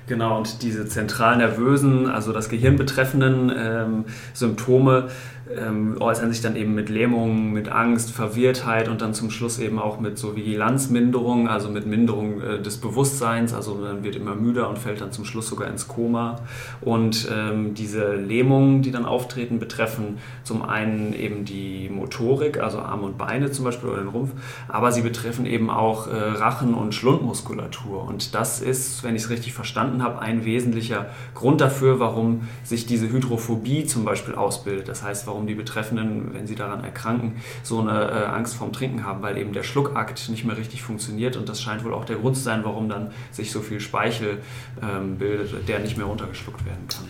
[0.07, 5.09] Genau, und diese zentral nervösen, also das Gehirn betreffenden ähm, Symptome
[5.57, 9.79] ähm, äußern sich dann eben mit Lähmungen, mit Angst, Verwirrtheit und dann zum Schluss eben
[9.79, 13.53] auch mit so Vigilanzminderung, also mit Minderung äh, des Bewusstseins.
[13.53, 16.41] Also man wird immer müder und fällt dann zum Schluss sogar ins Koma.
[16.81, 23.03] Und ähm, diese Lähmungen, die dann auftreten, betreffen zum einen eben die Motorik, also Arme
[23.03, 24.31] und Beine zum Beispiel oder den Rumpf,
[24.69, 28.05] aber sie betreffen eben auch äh, Rachen- und Schlundmuskulatur.
[28.05, 32.87] Und das ist, wenn ich es richtig verstanden habe, ein wesentlicher Grund dafür, warum sich
[32.87, 34.89] diese Hydrophobie zum Beispiel ausbildet.
[34.89, 39.05] Das heißt, warum die Betreffenden, wenn sie daran erkranken, so eine äh, Angst vorm Trinken
[39.05, 42.17] haben, weil eben der Schluckakt nicht mehr richtig funktioniert und das scheint wohl auch der
[42.17, 44.39] Grund zu sein, warum dann sich so viel Speichel
[44.83, 47.05] ähm, bildet, der nicht mehr runtergeschluckt werden kann.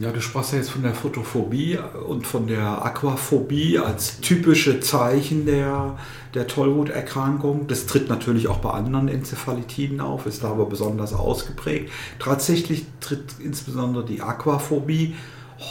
[0.00, 5.44] Ja, du sprachst ja jetzt von der Photophobie und von der Aquaphobie als typische Zeichen
[5.44, 5.98] der,
[6.34, 7.66] der Tollwuterkrankung.
[7.66, 11.90] Das tritt natürlich auch bei anderen Enzephalitiden auf, ist da aber besonders ausgeprägt.
[12.20, 15.16] Tatsächlich tritt insbesondere die Aquaphobie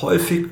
[0.01, 0.47] häufig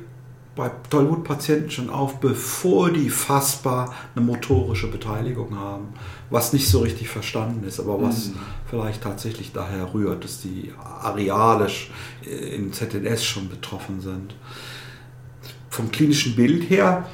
[0.56, 5.90] bei Tollwutpatienten schon auf, bevor die fassbar eine motorische Beteiligung haben,
[6.30, 8.36] was nicht so richtig verstanden ist, aber was mhm.
[8.70, 10.72] vielleicht tatsächlich daher rührt, dass die
[11.04, 11.92] arealisch
[12.26, 14.36] äh, im ZNS schon betroffen sind.
[15.70, 17.06] Vom klinischen Bild her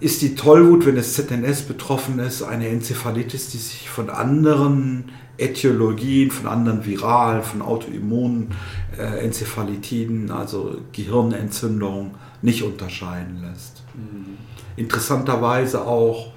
[0.00, 6.30] ist die Tollwut, wenn das ZNS betroffen ist, eine Enzephalitis, die sich von anderen Äthiologien,
[6.30, 8.48] von anderen viralen, von autoimmunen
[8.98, 13.82] äh, Enzephalitiden, also Gehirnentzündungen, nicht unterscheiden lässt.
[13.94, 14.36] Mhm.
[14.76, 16.32] Interessanterweise auch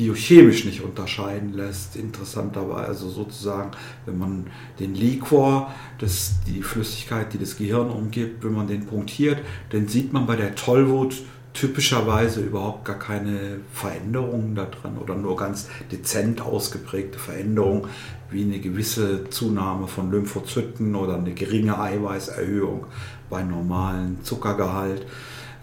[0.00, 1.94] biochemisch nicht unterscheiden lässt.
[1.96, 3.72] Interessanterweise also sozusagen,
[4.06, 4.46] wenn man
[4.78, 9.40] den Liquor, das, die Flüssigkeit, die das Gehirn umgibt, wenn man den punktiert,
[9.70, 11.16] dann sieht man bei der Tollwut
[11.52, 17.88] typischerweise überhaupt gar keine Veränderungen da drin oder nur ganz dezent ausgeprägte Veränderungen
[18.30, 22.86] wie eine gewisse Zunahme von Lymphozyten oder eine geringe Eiweißerhöhung
[23.28, 25.06] bei normalen Zuckergehalt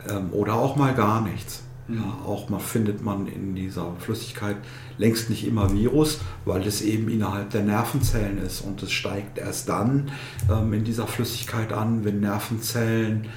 [0.10, 1.64] ähm, oder auch mal gar nichts.
[1.88, 1.96] Mhm.
[1.96, 4.58] Ja, auch mal findet man in dieser Flüssigkeit
[4.98, 9.70] längst nicht immer Virus, weil es eben innerhalb der Nervenzellen ist und es steigt erst
[9.70, 10.12] dann
[10.52, 13.28] ähm, in dieser Flüssigkeit an, wenn Nervenzellen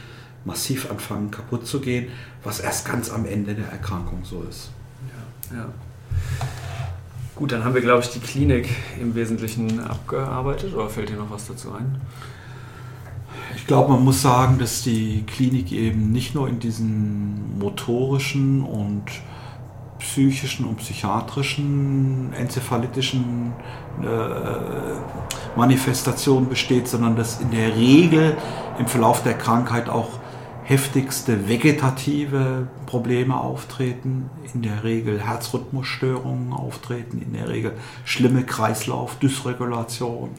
[0.45, 2.09] massiv anfangen kaputt zu gehen,
[2.43, 4.71] was erst ganz am Ende der Erkrankung so ist.
[5.51, 5.67] Ja, ja.
[7.37, 8.69] Gut, dann haben wir, glaube ich, die Klinik
[9.01, 12.01] im Wesentlichen abgearbeitet oder fällt dir noch was dazu ein?
[13.57, 19.05] Ich glaube, man muss sagen, dass die Klinik eben nicht nur in diesen motorischen und
[19.99, 23.53] psychischen und psychiatrischen, enzephalitischen
[24.03, 28.37] äh, Manifestationen besteht, sondern dass in der Regel
[28.79, 30.20] im Verlauf der Krankheit auch
[30.71, 37.73] heftigste vegetative Probleme auftreten, in der Regel Herzrhythmusstörungen auftreten, in der Regel
[38.05, 40.31] schlimme Kreislaufdysregulation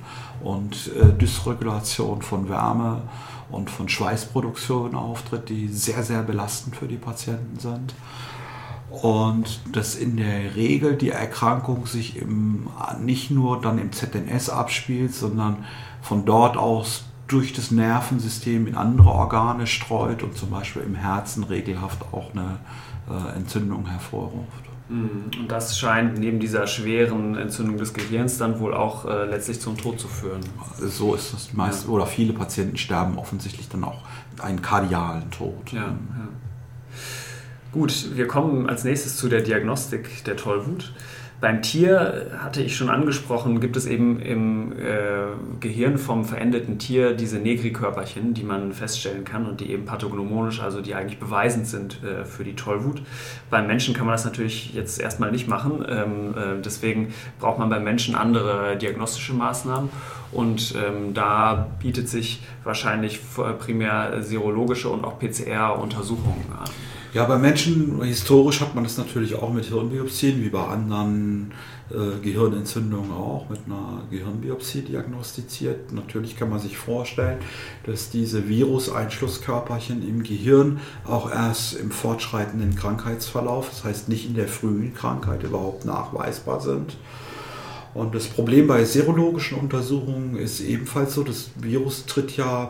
[0.42, 3.02] und äh, Dysregulation von Wärme
[3.52, 7.94] und von Schweißproduktion auftritt, die sehr, sehr belastend für die Patienten sind.
[8.90, 12.70] Und dass in der Regel die Erkrankung sich im,
[13.02, 15.66] nicht nur dann im ZNS abspielt, sondern
[16.02, 21.44] von dort aus durch das Nervensystem in andere Organe streut und zum Beispiel im Herzen
[21.44, 22.60] regelhaft auch eine
[23.10, 24.64] äh, Entzündung hervorruft.
[24.90, 25.32] Mhm.
[25.40, 29.78] Und das scheint neben dieser schweren Entzündung des Gehirns dann wohl auch äh, letztlich zum
[29.78, 30.42] Tod zu führen.
[30.78, 31.90] So ist es meist, ja.
[31.90, 34.02] oder viele Patienten sterben offensichtlich dann auch
[34.42, 35.72] einen kardialen Tod.
[35.72, 35.98] Ja, ja.
[37.72, 40.94] Gut, wir kommen als nächstes zu der Diagnostik der Tollwut.
[41.42, 45.24] Beim Tier hatte ich schon angesprochen, gibt es eben im äh,
[45.60, 50.82] Gehirn vom verendeten Tier diese Negri-Körperchen, die man feststellen kann und die eben pathognomonisch, also
[50.82, 53.02] die eigentlich beweisend sind äh, für die Tollwut.
[53.50, 55.84] Beim Menschen kann man das natürlich jetzt erstmal nicht machen.
[55.90, 59.90] Ähm, äh, deswegen braucht man beim Menschen andere diagnostische Maßnahmen.
[60.32, 63.20] Und ähm, da bietet sich wahrscheinlich
[63.60, 66.70] primär serologische und auch PCR-Untersuchungen an.
[67.14, 71.52] Ja, bei Menschen, historisch hat man das natürlich auch mit Hirnbiopsien, wie bei anderen
[71.90, 75.92] äh, Gehirnentzündungen auch, mit einer Gehirnbiopsie diagnostiziert.
[75.92, 77.40] Natürlich kann man sich vorstellen,
[77.86, 84.48] dass diese Viruseinschlusskörperchen im Gehirn auch erst im fortschreitenden Krankheitsverlauf, das heißt nicht in der
[84.48, 86.96] frühen Krankheit überhaupt nachweisbar sind.
[87.94, 92.70] Und das Problem bei serologischen Untersuchungen ist ebenfalls so, das Virus tritt ja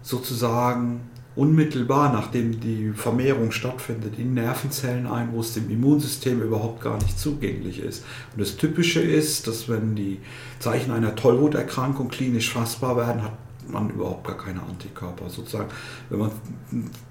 [0.00, 1.02] sozusagen
[1.36, 7.18] unmittelbar nachdem die Vermehrung stattfindet, in Nervenzellen ein, wo es dem Immunsystem überhaupt gar nicht
[7.18, 8.04] zugänglich ist.
[8.32, 10.18] Und das Typische ist, dass wenn die
[10.58, 13.32] Zeichen einer Tollwuterkrankung klinisch fassbar werden, hat
[13.68, 15.30] man überhaupt gar keine Antikörper.
[15.30, 15.68] Sozusagen,
[16.08, 16.30] wenn man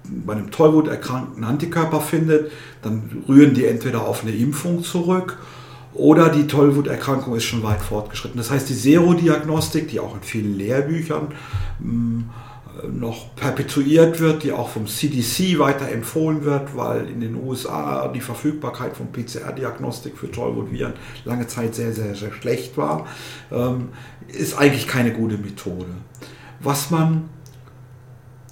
[0.04, 2.52] bei einem Tollwuterkrankten Antikörper findet,
[2.82, 5.38] dann rühren die entweder auf eine Impfung zurück
[5.92, 8.38] oder die Tollwuterkrankung ist schon weit fortgeschritten.
[8.38, 11.28] Das heißt, die Serodiagnostik, die auch in vielen Lehrbüchern
[11.80, 12.24] mh,
[12.88, 18.20] noch perpetuiert wird, die auch vom CDC weiter empfohlen wird, weil in den USA die
[18.20, 23.06] Verfügbarkeit von PCR-Diagnostik für Tollwutviren lange Zeit sehr, sehr, sehr schlecht war,
[23.50, 23.88] ähm,
[24.28, 25.86] ist eigentlich keine gute Methode.
[26.60, 27.28] Was man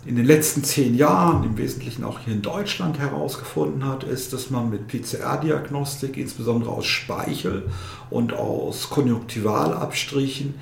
[0.06, 4.48] in den letzten zehn Jahren, im Wesentlichen auch hier in Deutschland herausgefunden hat, ist, dass
[4.48, 7.68] man mit PCR-Diagnostik, insbesondere aus Speichel
[8.08, 10.54] und aus Konjunktivalabstrichen,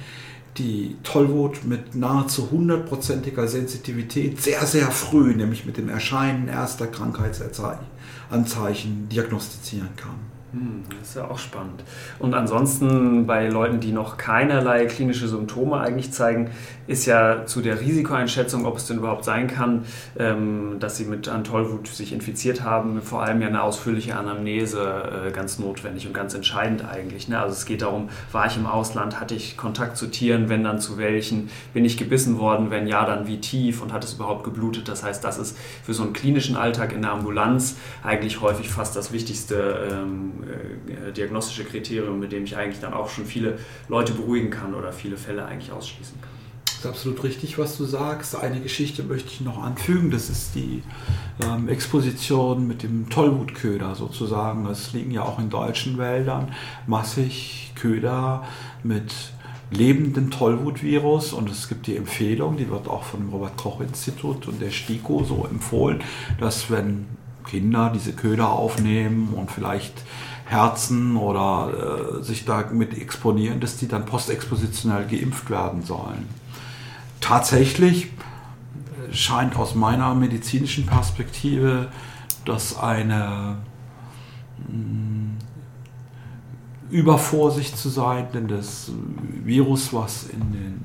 [0.58, 9.08] die Tollwut mit nahezu hundertprozentiger Sensitivität sehr, sehr früh, nämlich mit dem Erscheinen erster Krankheitsanzeichen,
[9.08, 10.35] diagnostizieren kann.
[10.56, 11.84] Hm, das ist ja auch spannend.
[12.18, 16.50] Und ansonsten bei Leuten, die noch keinerlei klinische Symptome eigentlich zeigen,
[16.86, 19.84] ist ja zu der Risikoeinschätzung, ob es denn überhaupt sein kann,
[20.18, 25.30] ähm, dass sie mit Antollwut sich infiziert haben, vor allem ja eine ausführliche Anamnese äh,
[25.30, 27.28] ganz notwendig und ganz entscheidend eigentlich.
[27.28, 27.38] Ne?
[27.38, 30.80] Also es geht darum, war ich im Ausland, hatte ich Kontakt zu Tieren, wenn dann
[30.80, 34.44] zu welchen, bin ich gebissen worden, wenn ja, dann wie tief und hat es überhaupt
[34.44, 34.88] geblutet.
[34.88, 38.96] Das heißt, das ist für so einen klinischen Alltag in der Ambulanz eigentlich häufig fast
[38.96, 44.12] das wichtigste ähm, äh, diagnostische Kriterium, mit dem ich eigentlich dann auch schon viele Leute
[44.12, 46.30] beruhigen kann oder viele Fälle eigentlich ausschließen kann.
[46.64, 48.36] Das ist absolut richtig, was du sagst.
[48.36, 50.10] Eine Geschichte möchte ich noch anfügen.
[50.10, 50.82] Das ist die
[51.42, 54.66] ähm, Exposition mit dem Tollwutköder sozusagen.
[54.66, 56.52] Es liegen ja auch in deutschen Wäldern
[56.86, 58.44] massig Köder
[58.82, 59.12] mit
[59.70, 64.46] lebenden Tollwutvirus und es gibt die Empfehlung, die wird auch von dem Robert Koch Institut
[64.46, 66.02] und der STIKO so empfohlen,
[66.38, 67.06] dass wenn
[67.46, 69.94] Kinder diese Köder aufnehmen und vielleicht
[70.46, 76.28] Herzen oder äh, sich damit exponieren, dass die dann postexpositionell geimpft werden sollen.
[77.20, 78.10] Tatsächlich
[79.10, 81.88] scheint aus meiner medizinischen Perspektive
[82.46, 83.58] dass eine
[84.68, 85.36] mh,
[86.90, 88.90] Übervorsicht zu sein, denn das
[89.44, 90.80] Virus, was in den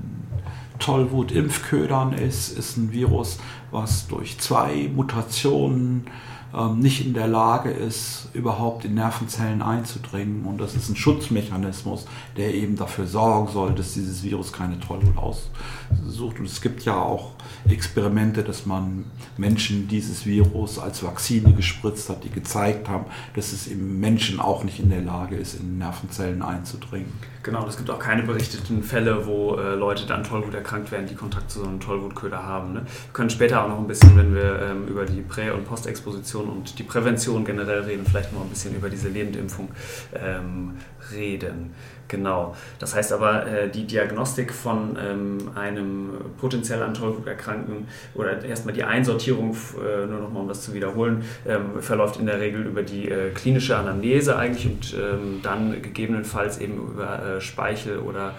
[0.80, 3.38] Tollwut-Impfködern ist, ist ein Virus,
[3.69, 6.06] was durch zwei Mutationen
[6.54, 10.46] ähm, nicht in der Lage ist, überhaupt in Nervenzellen einzudringen.
[10.46, 12.06] Und das ist ein Schutzmechanismus,
[12.38, 16.40] der eben dafür sorgen soll, dass dieses Virus keine Tollwut aussucht.
[16.40, 17.32] Und es gibt ja auch
[17.68, 19.06] Experimente, dass man
[19.38, 24.64] Menschen dieses Virus als Vakzine gespritzt hat, die gezeigt haben, dass es im Menschen auch
[24.64, 27.12] nicht in der Lage ist, in Nervenzellen einzudringen.
[27.44, 31.16] Genau, es gibt auch keine berichteten Fälle, wo äh, Leute dann Tollwut erkrankt werden, die
[31.16, 32.74] Kontakt zu so einem Tollwutköder haben.
[32.74, 32.82] Ne?
[32.82, 36.50] Wir können später auch noch ein bisschen, wenn wir ähm, über die Prä- und Postexposition
[36.50, 39.70] und die Prävention generell reden, vielleicht noch ein bisschen über diese Lebendimpfung
[40.14, 40.78] ähm,
[41.12, 41.74] reden.
[42.12, 42.54] Genau.
[42.78, 48.74] Das heißt aber, äh, die Diagnostik von ähm, einem potenziell an Tollwut erkrankten oder erstmal
[48.74, 52.84] die Einsortierung, äh, nur nochmal um das zu wiederholen, ähm, verläuft in der Regel über
[52.84, 58.34] die äh, klinische Anamnese eigentlich und ähm, dann gegebenenfalls eben über Speichel oder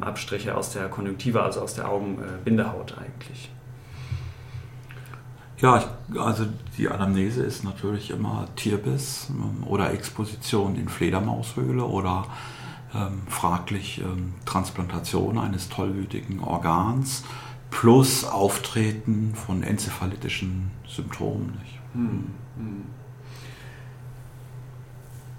[0.00, 3.50] Abstriche aus der Konjunktiva, also aus der Augenbindehaut eigentlich.
[5.58, 5.82] Ja,
[6.18, 6.44] also
[6.76, 9.28] die Anamnese ist natürlich immer Tierbiss
[9.64, 12.26] oder Exposition in Fledermaushöhle oder
[12.94, 17.24] ähm, fraglich ähm, Transplantation eines tollwütigen Organs
[17.70, 21.58] plus Auftreten von enzephalitischen Symptomen.
[21.94, 22.82] Hm, hm.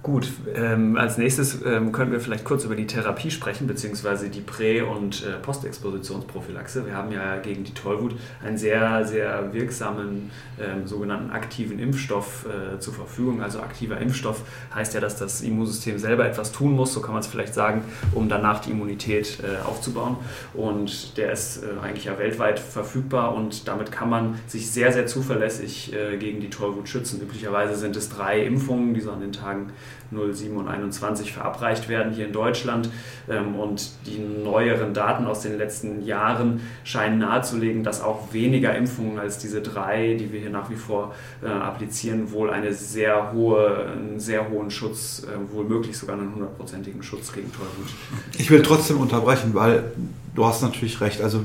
[0.08, 4.39] Gut, ähm, als nächstes ähm, können wir vielleicht kurz über die Therapie sprechen, beziehungsweise die
[4.39, 6.86] Prä- und äh, Postexpositionsprophylaxe.
[6.86, 12.80] Wir haben ja gegen die Tollwut einen sehr, sehr wirksamen ähm, sogenannten aktiven Impfstoff äh,
[12.80, 13.41] zur Verfügung.
[13.41, 14.43] Also aktiver Impfstoff
[14.74, 17.82] heißt ja, dass das Immunsystem selber etwas tun muss, so kann man es vielleicht sagen,
[18.13, 20.15] um danach die Immunität äh, aufzubauen.
[20.54, 25.06] Und der ist äh, eigentlich ja weltweit verfügbar und damit kann man sich sehr, sehr
[25.06, 27.22] zuverlässig äh, gegen die Tollwut schützen.
[27.22, 29.74] Üblicherweise sind es drei Impfungen, die so an den Tagen
[30.12, 32.89] 07 und 21 verabreicht werden hier in Deutschland.
[33.30, 39.20] Ähm, und die neueren Daten aus den letzten Jahren scheinen nahezulegen, dass auch weniger Impfungen
[39.20, 43.88] als diese drei, die wir hier nach wie vor äh, applizieren, wohl eine sehr hohe,
[43.91, 47.93] einen sehr hohen Schutz, äh, wohl möglich sogar einen hundertprozentigen Schutz gegen Tollwut.
[48.38, 49.91] Ich will trotzdem unterbrechen, weil
[50.36, 51.22] du hast natürlich recht.
[51.22, 51.41] Also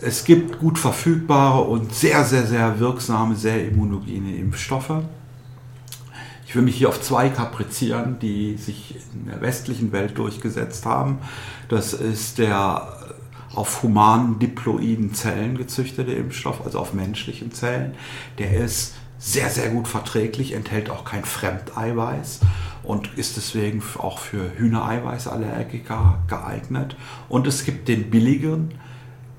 [0.00, 4.92] es gibt gut verfügbare und sehr, sehr, sehr wirksame, sehr immunogene Impfstoffe.
[6.52, 11.20] Ich will mich hier auf zwei kaprizieren, die sich in der westlichen Welt durchgesetzt haben.
[11.70, 12.92] Das ist der
[13.54, 17.94] auf humanen diploiden Zellen gezüchtete Impfstoff, also auf menschlichen Zellen.
[18.36, 22.40] Der ist sehr, sehr gut verträglich, enthält auch kein Fremdeiweiß
[22.82, 26.96] und ist deswegen auch für Hühnereiweißallergiker geeignet.
[27.30, 28.74] Und es gibt den billigen,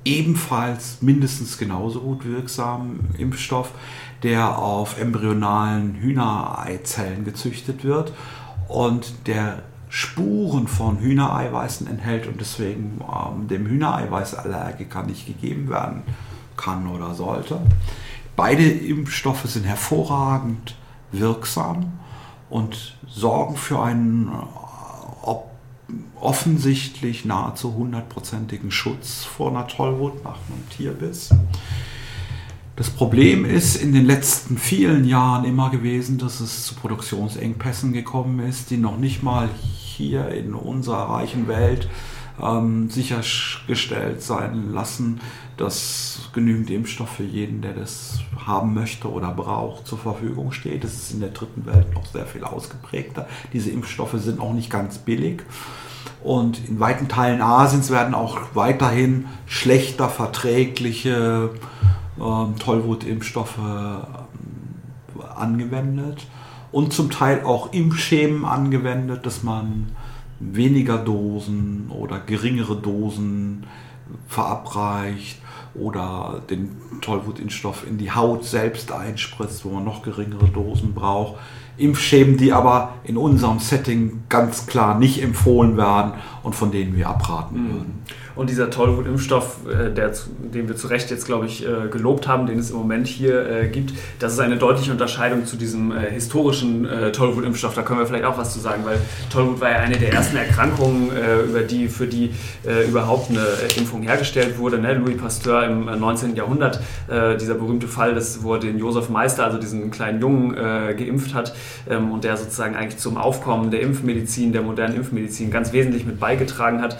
[0.05, 3.71] ebenfalls mindestens genauso gut wirksamen Impfstoff,
[4.23, 8.13] der auf embryonalen Hühnereizellen gezüchtet wird
[8.67, 16.01] und der Spuren von Hühnereiweißen enthält und deswegen ähm, dem Hühnereiweißallergiker nicht gegeben werden
[16.57, 17.59] kann oder sollte.
[18.35, 20.75] Beide Impfstoffe sind hervorragend
[21.11, 21.93] wirksam
[22.49, 24.63] und sorgen für einen äh,
[26.19, 31.29] offensichtlich nahezu hundertprozentigen Schutz vor einer Tollwut nach einem Tierbiss.
[32.75, 38.39] Das Problem ist in den letzten vielen Jahren immer gewesen, dass es zu Produktionsengpässen gekommen
[38.39, 41.87] ist, die noch nicht mal hier in unserer reichen Welt
[42.41, 45.21] ähm, sichergestellt sein lassen,
[45.57, 50.83] dass genügend Impfstoff für jeden, der das haben möchte oder braucht, zur Verfügung steht.
[50.83, 53.27] Das ist in der dritten Welt noch sehr viel ausgeprägter.
[53.53, 55.43] Diese Impfstoffe sind auch nicht ganz billig.
[56.23, 61.51] Und in weiten Teilen Asiens werden auch weiterhin schlechter verträgliche
[62.19, 66.27] ähm, Tollwutimpfstoffe ähm, angewendet
[66.71, 69.91] und zum Teil auch Impfschemen angewendet, dass man
[70.39, 73.65] weniger Dosen oder geringere Dosen
[74.27, 75.39] verabreicht
[75.75, 81.39] oder den Tollwutimpfstoff in die Haut selbst einspritzt, wo man noch geringere Dosen braucht.
[81.77, 87.09] Impfschemen, die aber in unserem Setting ganz klar nicht empfohlen werden und von denen wir
[87.09, 87.73] abraten mhm.
[87.73, 88.03] würden.
[88.35, 92.57] Und dieser Tollwut-Impfstoff, äh, den wir zu Recht jetzt, glaube ich, äh, gelobt haben, den
[92.57, 97.73] es im Moment hier äh, gibt, das ist eine deutliche Unterscheidung zu diesem historischen Tollwut-Impfstoff.
[97.73, 98.97] Da können wir vielleicht auch was zu sagen, weil
[99.31, 101.11] Tollwut war ja eine der ersten Erkrankungen,
[101.47, 102.31] über die, für die
[102.87, 103.45] überhaupt eine
[103.77, 104.79] Impfung hergestellt wurde.
[104.79, 104.93] Ne?
[104.93, 106.35] Louis Pasteur im 19.
[106.35, 106.79] Jahrhundert,
[107.39, 111.55] dieser berühmte Fall, das, wo er den Josef Meister, also diesen kleinen Jungen, geimpft hat
[111.89, 116.19] ähm, und der sozusagen eigentlich zum Aufkommen der Impfmedizin, der modernen Impfmedizin ganz wesentlich mit
[116.19, 116.32] beigetragen
[116.81, 116.97] hat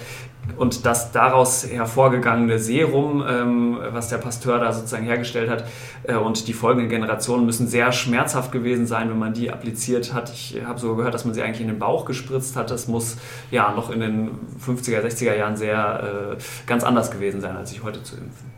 [0.57, 5.65] und das daraus hervorgegangene Serum, ähm, was der Pasteur da sozusagen hergestellt hat,
[6.03, 10.31] äh, und die folgenden Generationen müssen sehr schmerzhaft gewesen sein, wenn man die appliziert hat.
[10.33, 12.71] Ich habe sogar gehört, dass man sie eigentlich in den Bauch gespritzt hat.
[12.71, 13.17] Das muss
[13.51, 14.31] ja noch in den
[14.65, 18.52] 50er, 60er Jahren sehr äh, ganz anders gewesen sein, als sich heute zu impfen.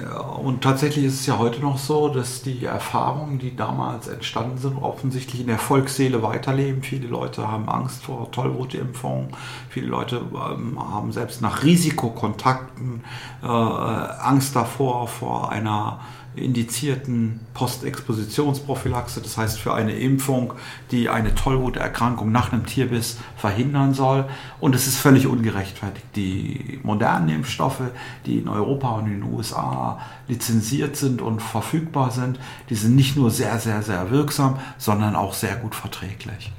[0.00, 4.58] Ja, und tatsächlich ist es ja heute noch so, dass die Erfahrungen, die damals entstanden
[4.58, 6.82] sind, offensichtlich in der Volksseele weiterleben.
[6.82, 9.28] Viele Leute haben Angst vor Tollwutimpfungen.
[9.70, 13.04] Viele Leute ähm, haben selbst nach Risikokontakten
[13.42, 16.00] äh, Angst davor, vor einer
[16.36, 20.52] indizierten Postexpositionsprophylaxe, das heißt für eine Impfung,
[20.90, 24.26] die eine Tollwuterkrankung nach einem Tierbiss verhindern soll.
[24.60, 26.06] Und es ist völlig ungerechtfertigt.
[26.14, 27.82] Die modernen Impfstoffe,
[28.26, 32.38] die in Europa und in den USA lizenziert sind und verfügbar sind,
[32.70, 36.52] die sind nicht nur sehr, sehr, sehr wirksam, sondern auch sehr gut verträglich.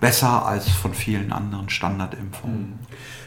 [0.00, 2.60] Besser als von vielen anderen Standardimpfungen.
[2.60, 2.78] Mhm.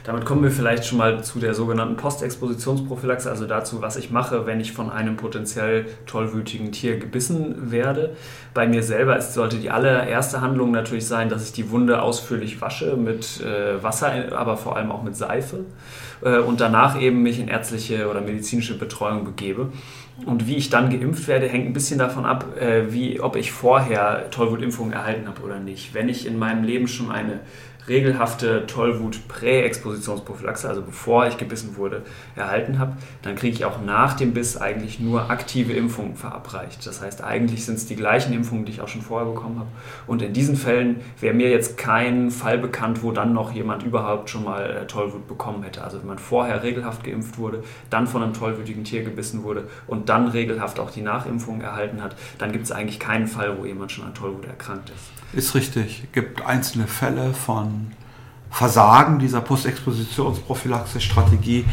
[0.08, 4.46] Damit kommen wir vielleicht schon mal zu der sogenannten Postexpositionsprophylaxe, also dazu, was ich mache,
[4.46, 8.16] wenn ich von einem potenziell tollwütigen Tier gebissen werde.
[8.54, 12.62] Bei mir selber ist, sollte die allererste Handlung natürlich sein, dass ich die Wunde ausführlich
[12.62, 15.66] wasche mit äh, Wasser, aber vor allem auch mit Seife
[16.22, 19.74] äh, und danach eben mich in ärztliche oder medizinische Betreuung begebe.
[20.26, 23.52] Und wie ich dann geimpft werde, hängt ein bisschen davon ab, äh, wie, ob ich
[23.52, 25.94] vorher Tollwutimpfungen erhalten habe oder nicht.
[25.94, 27.42] Wenn ich in meinem Leben schon eine
[27.88, 32.02] regelhafte Tollwut-Präexpositionsprophylaxe, also bevor ich gebissen wurde,
[32.36, 36.86] erhalten habe, dann kriege ich auch nach dem Biss eigentlich nur aktive Impfungen verabreicht.
[36.86, 39.70] Das heißt, eigentlich sind es die gleichen Impfungen, die ich auch schon vorher bekommen habe.
[40.06, 44.30] Und in diesen Fällen wäre mir jetzt kein Fall bekannt, wo dann noch jemand überhaupt
[44.30, 45.84] schon mal äh, Tollwut bekommen hätte.
[45.84, 50.10] Also wenn man vorher regelhaft geimpft wurde, dann von einem tollwütigen Tier gebissen wurde und
[50.10, 53.92] dann regelhaft auch die Nachimpfung erhalten hat, dann gibt es eigentlich keinen Fall, wo jemand
[53.92, 55.18] schon an Tollwut erkrankt ist.
[55.34, 56.04] Ist richtig.
[56.06, 57.77] Es gibt einzelne Fälle von
[58.50, 61.66] Versagen dieser Postexpositionsprophylaxe-Strategie.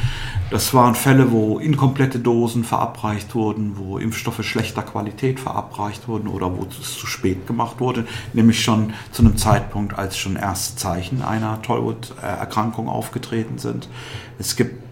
[0.50, 6.54] Das waren Fälle, wo inkomplette Dosen verabreicht wurden, wo Impfstoffe schlechter Qualität verabreicht wurden oder
[6.54, 11.22] wo es zu spät gemacht wurde, nämlich schon zu einem Zeitpunkt, als schon erste Zeichen
[11.22, 13.88] einer Tollwut-Erkrankung aufgetreten sind.
[14.38, 14.84] Es gibt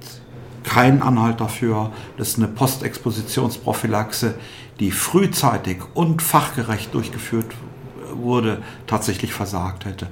[0.64, 4.36] keinen Anhalt dafür, dass eine Postexpositionsprophylaxe,
[4.80, 7.54] die frühzeitig und fachgerecht durchgeführt
[8.14, 10.08] wurde, tatsächlich versagt hätte.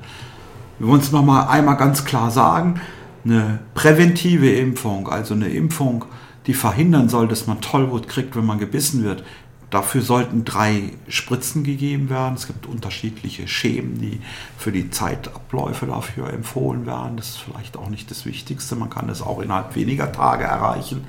[0.80, 2.80] Wir wollen es nochmal einmal ganz klar sagen,
[3.24, 6.06] eine präventive Impfung, also eine Impfung,
[6.46, 9.22] die verhindern soll, dass man Tollwut kriegt, wenn man gebissen wird,
[9.70, 12.34] Dafür sollten drei Spritzen gegeben werden.
[12.34, 14.20] Es gibt unterschiedliche Schemen, die
[14.58, 17.16] für die Zeitabläufe dafür empfohlen werden.
[17.16, 18.74] Das ist vielleicht auch nicht das Wichtigste.
[18.74, 21.06] Man kann das auch innerhalb weniger Tage erreichen.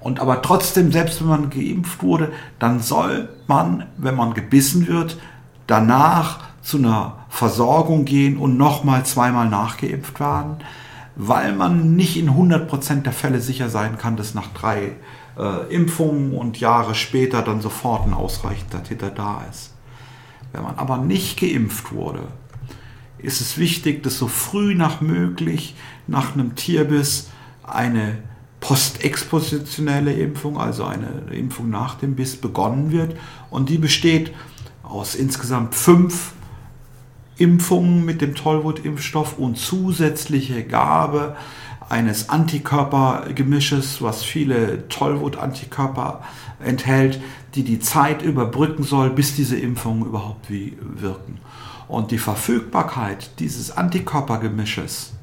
[0.00, 5.18] Und aber trotzdem, selbst wenn man geimpft wurde, dann soll man, wenn man gebissen wird,
[5.66, 10.56] danach zu einer Versorgung gehen und nochmal zweimal nachgeimpft werden,
[11.16, 14.96] weil man nicht in 100% der Fälle sicher sein kann, dass nach drei
[15.38, 19.74] äh, Impfungen und Jahre später dann sofort ein ausreichender Titel da ist.
[20.52, 22.24] Wenn man aber nicht geimpft wurde,
[23.18, 25.76] ist es wichtig, dass so früh nach möglich
[26.06, 27.30] nach einem Tierbiss
[27.62, 28.18] eine
[28.58, 33.16] postexpositionelle Impfung, also eine Impfung nach dem Biss begonnen wird.
[33.50, 34.34] Und die besteht
[34.82, 36.32] aus insgesamt fünf
[37.40, 41.36] Impfungen mit dem Tollwut-Impfstoff und zusätzliche Gabe
[41.88, 46.22] eines Antikörpergemisches, was viele Tollwut-Antikörper
[46.62, 47.20] enthält,
[47.54, 51.38] die die Zeit überbrücken soll, bis diese Impfungen überhaupt wie wirken.
[51.88, 55.14] Und die Verfügbarkeit dieses Antikörpergemisches,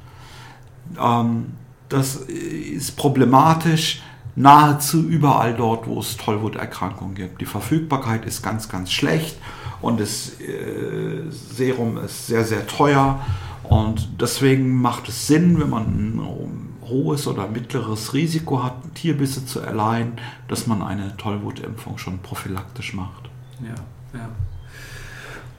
[1.00, 1.54] ähm,
[1.88, 4.02] das ist problematisch,
[4.36, 7.42] nahezu überall dort, wo es Tollwuterkrankungen gibt.
[7.42, 9.38] Die Verfügbarkeit ist ganz, ganz schlecht
[9.82, 13.20] und das äh, Serum ist sehr, sehr teuer.
[13.64, 19.60] Und deswegen macht es Sinn, wenn man ein hohes oder mittleres Risiko hat, Tierbisse zu
[19.60, 20.14] erleiden,
[20.48, 23.30] dass man eine Tollwutimpfung schon prophylaktisch macht.
[23.62, 24.30] Ja, ja.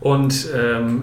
[0.00, 1.02] Und ähm,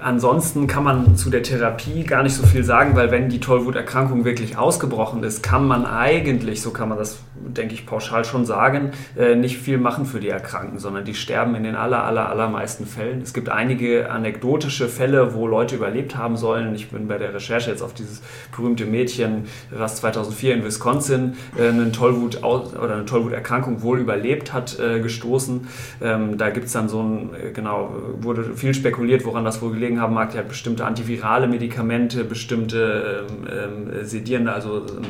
[0.00, 4.24] ansonsten kann man zu der Therapie gar nicht so viel sagen, weil wenn die Tollwuterkrankung
[4.24, 8.90] wirklich ausgebrochen ist, kann man eigentlich, so kann man das, denke ich, pauschal schon sagen,
[9.16, 12.86] äh, nicht viel machen für die Erkrankten, sondern die sterben in den aller, aller, allermeisten
[12.86, 13.22] Fällen.
[13.22, 16.74] Es gibt einige anekdotische Fälle, wo Leute überlebt haben sollen.
[16.74, 18.22] Ich bin bei der Recherche jetzt auf dieses
[18.54, 24.78] berühmte Mädchen, was 2004 in Wisconsin äh, eine Tollwut oder eine Tollwuterkrankung wohl überlebt hat,
[24.78, 25.68] äh, gestoßen.
[26.02, 30.00] Ähm, da gibt es dann so ein, genau, wurde viel spekuliert, woran das wohl gelegen
[30.00, 30.32] haben mag.
[30.32, 35.04] Die hat bestimmte antivirale Medikamente, bestimmte ähm, ähm sedierende, also ähm,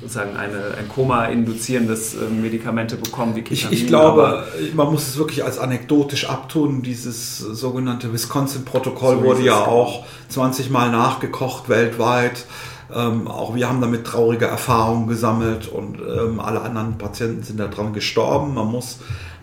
[0.00, 3.36] sozusagen eine, ein Koma induzierendes ähm, Medikamente bekommen.
[3.36, 4.44] Wie ich, ich glaube,
[4.74, 6.82] man muss es wirklich als anekdotisch abtun.
[6.82, 9.70] Dieses sogenannte Wisconsin-Protokoll so wurde ja genau.
[9.70, 12.46] auch 20 Mal nachgekocht weltweit.
[12.94, 17.92] Ähm, auch wir haben damit traurige Erfahrungen gesammelt und ähm, alle anderen Patienten sind daran
[17.92, 18.54] gestorben.
[18.54, 18.98] Man muss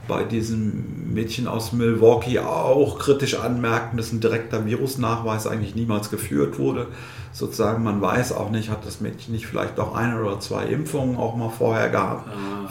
[0.10, 6.60] bei diesem Mädchen aus Milwaukee auch kritisch anmerken, dass ein direkter Virusnachweis eigentlich niemals geführt
[6.60, 6.88] wurde.
[7.32, 11.16] Sozusagen, man weiß auch nicht, hat das Mädchen nicht vielleicht auch eine oder zwei Impfungen
[11.16, 12.28] auch mal vorher gehabt.
[12.28, 12.70] Ah.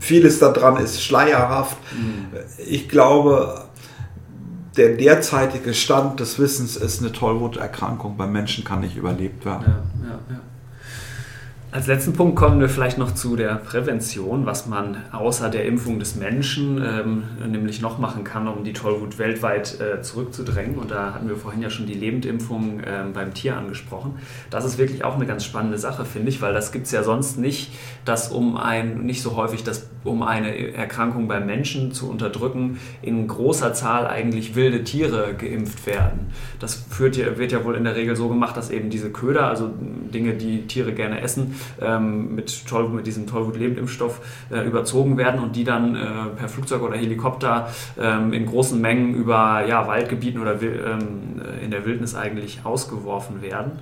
[0.00, 1.78] Vieles daran ist schleierhaft.
[1.94, 2.36] Mhm.
[2.66, 3.64] Ich glaube,
[4.76, 9.64] der derzeitige Stand des Wissens ist, eine Tollwuterkrankung beim Menschen kann nicht überlebt werden.
[10.02, 10.40] Ja, ja, ja.
[11.76, 15.98] Als letzten Punkt kommen wir vielleicht noch zu der Prävention, was man außer der Impfung
[15.98, 20.78] des Menschen ähm, nämlich noch machen kann, um die Tollwut weltweit äh, zurückzudrängen.
[20.78, 24.14] Und da hatten wir vorhin ja schon die Lebendimpfung äh, beim Tier angesprochen.
[24.48, 27.02] Das ist wirklich auch eine ganz spannende Sache, finde ich, weil das gibt es ja
[27.02, 27.74] sonst nicht,
[28.06, 33.26] dass um ein, nicht so häufig, dass um eine Erkrankung beim Menschen zu unterdrücken, in
[33.28, 36.28] großer Zahl eigentlich wilde Tiere geimpft werden.
[36.58, 39.68] Das führt, wird ja wohl in der Regel so gemacht, dass eben diese Köder, also
[40.14, 45.56] Dinge, die Tiere gerne essen, ähm, mit, Toll, mit diesem Tollwut-Lebendimpfstoff äh, überzogen werden und
[45.56, 45.98] die dann äh,
[46.36, 47.68] per Flugzeug oder Helikopter
[48.00, 53.78] ähm, in großen Mengen über ja, Waldgebieten oder ähm, in der Wildnis eigentlich ausgeworfen werden.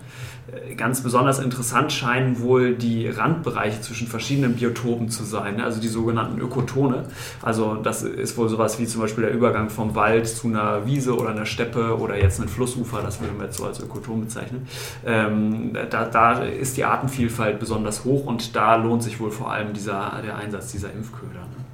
[0.53, 5.65] Äh, ganz besonders interessant scheinen wohl die Randbereiche zwischen verschiedenen Biotopen zu sein, ne?
[5.65, 7.05] also die sogenannten Ökotone.
[7.43, 11.17] Also das ist wohl sowas wie zum Beispiel der Übergang vom Wald zu einer Wiese
[11.17, 14.67] oder einer Steppe oder jetzt ein Flussufer, das würde man jetzt so als Ökoton bezeichnen.
[15.07, 19.73] Ähm, da, da, ist die Artenvielfalt besonders hoch und da lohnt sich wohl vor allem
[19.73, 21.41] dieser, der Einsatz dieser Impfköder.
[21.41, 21.65] Ne?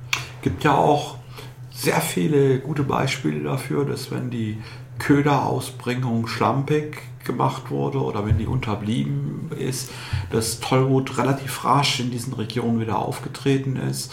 [0.43, 1.16] Gibt ja auch
[1.73, 4.59] sehr viele gute Beispiele dafür, dass wenn die
[5.01, 9.90] Köderausbringung schlampig gemacht wurde oder wenn die unterblieben ist,
[10.30, 14.12] dass Tollwut relativ rasch in diesen Regionen wieder aufgetreten ist.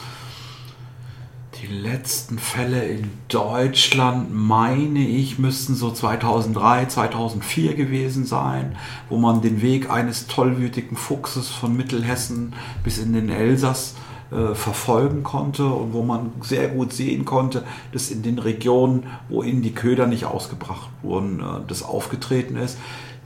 [1.62, 8.76] Die letzten Fälle in Deutschland, meine ich, müssten so 2003, 2004 gewesen sein,
[9.10, 13.96] wo man den Weg eines tollwütigen Fuchses von Mittelhessen bis in den Elsass
[14.32, 19.44] äh, verfolgen konnte und wo man sehr gut sehen konnte, dass in den Regionen, wo
[19.44, 22.78] ihnen die Köder nicht ausgebracht wurden, äh, das aufgetreten ist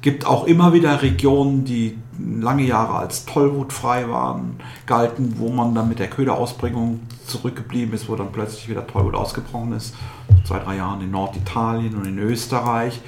[0.01, 5.89] gibt auch immer wieder Regionen, die lange Jahre als tollwutfrei waren, galten, wo man dann
[5.89, 9.95] mit der Köderausbringung zurückgeblieben ist, wo dann plötzlich wieder Tollwut ausgebrochen ist.
[10.43, 12.99] Zwei, drei Jahren in Norditalien und in Österreich.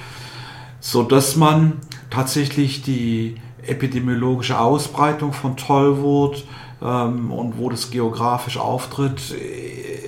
[0.80, 1.74] So dass man
[2.10, 3.36] tatsächlich die
[3.66, 6.46] epidemiologische Ausbreitung von Tollwut
[6.84, 9.36] ähm, und wo das geografisch auftritt,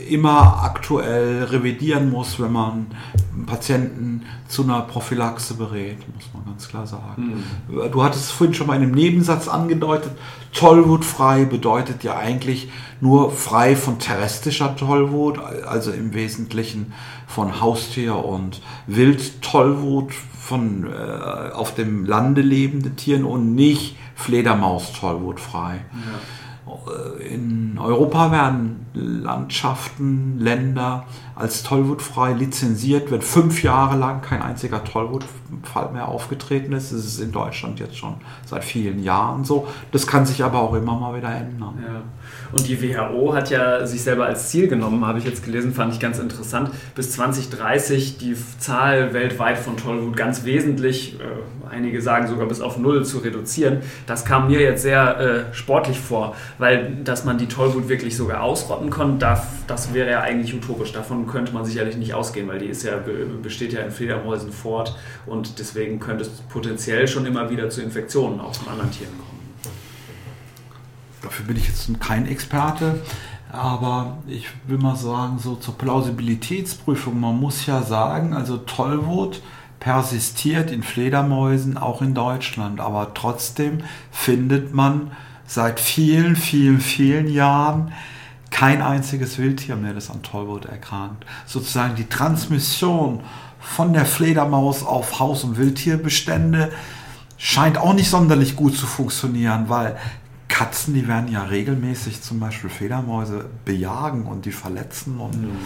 [0.09, 2.87] immer aktuell revidieren muss, wenn man
[3.45, 7.43] Patienten zu einer Prophylaxe berät, muss man ganz klar sagen.
[7.67, 7.91] Mhm.
[7.91, 10.11] Du hattest es vorhin schon mal in einem Nebensatz angedeutet,
[10.53, 12.69] Tollwutfrei bedeutet ja eigentlich
[13.01, 16.93] nur frei von terrestrischer Tollwut, also im Wesentlichen
[17.27, 25.73] von Haustier- und Wildtollwut, von äh, auf dem Lande lebenden Tieren und nicht Fledermaus-Tollwutfrei.
[25.73, 26.19] Ja.
[26.87, 34.83] Äh, in Europa werden Landschaften, Länder als tollwutfrei lizenziert, wenn fünf Jahre lang kein einziger
[34.83, 36.93] Tollwutfall mehr aufgetreten ist.
[36.93, 38.15] Das ist in Deutschland jetzt schon
[38.45, 39.67] seit vielen Jahren so.
[39.91, 41.73] Das kann sich aber auch immer mal wieder ändern.
[41.85, 42.01] Ja.
[42.53, 45.93] Und die WHO hat ja sich selber als Ziel genommen, habe ich jetzt gelesen, fand
[45.93, 52.27] ich ganz interessant, bis 2030 die Zahl weltweit von Tollwut ganz wesentlich, äh, einige sagen
[52.27, 53.79] sogar bis auf null zu reduzieren.
[54.07, 58.41] Das kam mir jetzt sehr äh, sportlich vor, weil dass man die Tollwut wirklich sogar
[58.41, 60.91] ausrotten kann, darf, das wäre ja eigentlich utopisch.
[60.91, 62.99] Davon könnte man sicherlich nicht ausgehen, weil die ist ja,
[63.41, 68.39] besteht ja in Fledermäusen fort und deswegen könnte es potenziell schon immer wieder zu Infektionen
[68.39, 69.35] auch von anderen Tieren kommen
[71.25, 73.01] dafür bin ich jetzt kein Experte,
[73.51, 79.41] aber ich will mal sagen, so zur Plausibilitätsprüfung, man muss ja sagen, also Tollwut
[79.79, 83.79] persistiert in Fledermäusen auch in Deutschland, aber trotzdem
[84.11, 85.11] findet man
[85.45, 87.91] seit vielen, vielen, vielen Jahren
[88.55, 91.25] kein einziges Wildtier mehr, das an Tollwut erkrankt.
[91.45, 93.19] Sozusagen die Transmission
[93.59, 96.71] von der Fledermaus auf Haus- und Wildtierbestände
[97.37, 99.97] scheint auch nicht sonderlich gut zu funktionieren, weil
[100.47, 105.19] Katzen, die werden ja regelmäßig zum Beispiel Fledermäuse bejagen und die verletzen.
[105.19, 105.57] Und mhm.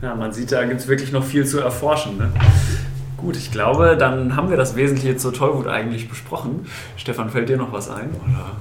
[0.00, 2.18] ja, man sieht, da gibt es wirklich noch viel zu erforschen.
[2.18, 2.30] Ne?
[3.16, 6.66] Gut, ich glaube, dann haben wir das Wesentliche zur Tollwut eigentlich besprochen.
[6.96, 8.10] Stefan, fällt dir noch was ein?
[8.10, 8.52] Oder?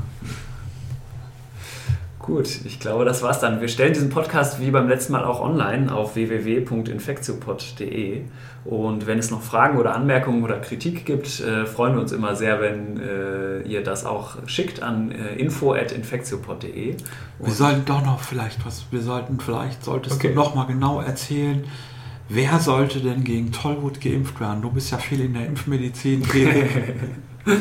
[2.24, 3.60] Gut, ich glaube, das war's dann.
[3.60, 8.22] Wir stellen diesen Podcast wie beim letzten Mal auch online auf www.infektiopod.de.
[8.64, 12.38] Und wenn es noch Fragen oder Anmerkungen oder Kritik gibt, äh, freuen wir uns immer
[12.38, 16.96] sehr, wenn äh, ihr das auch schickt an äh, info.infektiopod.de.
[17.40, 20.30] Wir sollten doch noch vielleicht was, wir sollten vielleicht, solltest okay.
[20.30, 21.66] du noch mal genau erzählen,
[22.30, 24.62] Wer sollte denn gegen Tollwut geimpft werden?
[24.62, 26.24] Du bist ja viel in der Impfmedizin.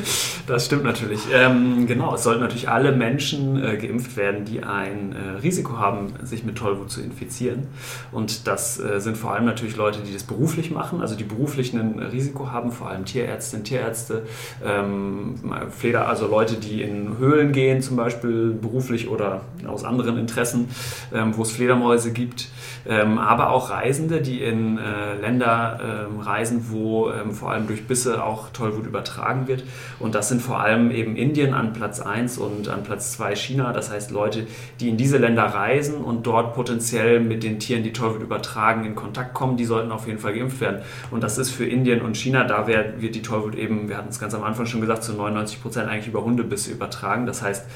[0.47, 1.21] Das stimmt natürlich.
[1.33, 6.13] Ähm, genau, es sollten natürlich alle Menschen äh, geimpft werden, die ein äh, Risiko haben,
[6.23, 7.69] sich mit Tollwut zu infizieren.
[8.11, 11.73] Und das äh, sind vor allem natürlich Leute, die das beruflich machen, also die beruflich
[11.75, 14.25] ein Risiko haben, vor allem Tierärztinnen, Tierärzte,
[14.65, 15.37] ähm,
[15.71, 20.69] Fleder, also Leute, die in Höhlen gehen, zum Beispiel beruflich oder aus anderen Interessen,
[21.15, 22.49] ähm, wo es Fledermäuse gibt.
[22.85, 27.87] Ähm, aber auch Reisende, die in äh, Länder ähm, reisen, wo ähm, vor allem durch
[27.87, 29.63] Bisse auch Tollwut übertragen wird.
[29.99, 33.73] Und das sind vor allem eben Indien an Platz 1 und an Platz 2 China.
[33.73, 34.47] Das heißt Leute,
[34.81, 38.95] die in diese Länder reisen und dort potenziell mit den Tieren, die Tollwut übertragen, in
[38.95, 40.83] Kontakt kommen, die sollten auf jeden Fall geimpft werden.
[41.11, 44.19] Und das ist für Indien und China, da wird die Tollwut eben, wir hatten es
[44.19, 47.27] ganz am Anfang schon gesagt, zu 99 Prozent eigentlich über Hundebisse übertragen.
[47.27, 47.67] Das heißt,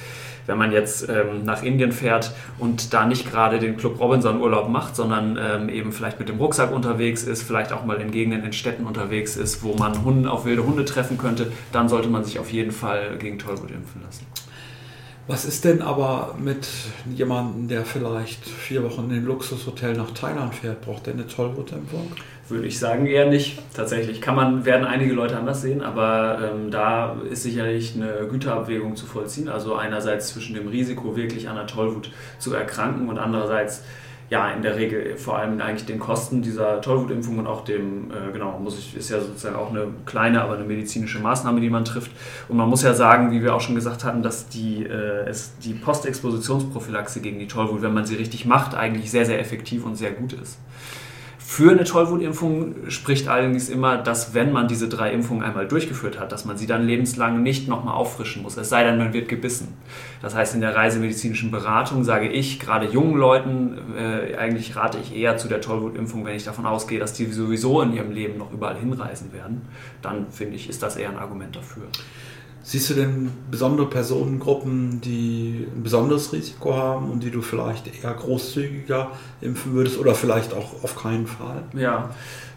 [0.46, 4.68] wenn man jetzt ähm, nach Indien fährt und da nicht gerade den Club Robinson Urlaub
[4.68, 8.44] macht, sondern ähm, eben vielleicht mit dem Rucksack unterwegs ist, vielleicht auch mal in Gegenden
[8.44, 12.24] in Städten unterwegs ist, wo man Hunde, auf wilde Hunde treffen könnte, dann sollte man
[12.24, 14.26] sich auf jeden Fall gegen Tollwut impfen lassen.
[15.28, 16.68] Was ist denn aber mit
[17.12, 20.82] jemandem, der vielleicht vier Wochen in ein Luxushotel nach Thailand fährt?
[20.82, 22.12] Braucht der eine Tollwutimpfung?
[22.48, 23.58] Würde ich sagen, eher nicht.
[23.74, 28.94] Tatsächlich kann man, werden einige Leute anders sehen, aber ähm, da ist sicherlich eine Güterabwägung
[28.94, 29.48] zu vollziehen.
[29.48, 33.82] Also einerseits zwischen dem Risiko, wirklich an der Tollwut zu erkranken und andererseits
[34.28, 38.32] ja, in der Regel vor allem eigentlich den Kosten dieser Tollwutimpfung und auch dem, äh,
[38.32, 41.84] genau, muss ich, ist ja sozusagen auch eine kleine, aber eine medizinische Maßnahme, die man
[41.84, 42.10] trifft.
[42.48, 45.56] Und man muss ja sagen, wie wir auch schon gesagt hatten, dass die, äh, es,
[45.58, 49.94] die Postexpositionsprophylaxe gegen die Tollwut, wenn man sie richtig macht, eigentlich sehr, sehr effektiv und
[49.94, 50.58] sehr gut ist.
[51.48, 56.32] Für eine Tollwutimpfung spricht allerdings immer, dass wenn man diese drei Impfungen einmal durchgeführt hat,
[56.32, 59.68] dass man sie dann lebenslang nicht nochmal auffrischen muss, es sei denn, man wird gebissen.
[60.20, 65.14] Das heißt, in der reisemedizinischen Beratung sage ich, gerade jungen Leuten, äh, eigentlich rate ich
[65.14, 68.52] eher zu der Tollwutimpfung, wenn ich davon ausgehe, dass die sowieso in ihrem Leben noch
[68.52, 69.62] überall hinreisen werden.
[70.02, 71.84] Dann finde ich, ist das eher ein Argument dafür.
[72.68, 78.12] Siehst du denn besondere Personengruppen, die ein besonderes Risiko haben und die du vielleicht eher
[78.12, 81.62] großzügiger impfen würdest oder vielleicht auch auf keinen Fall?
[81.74, 82.10] Ja,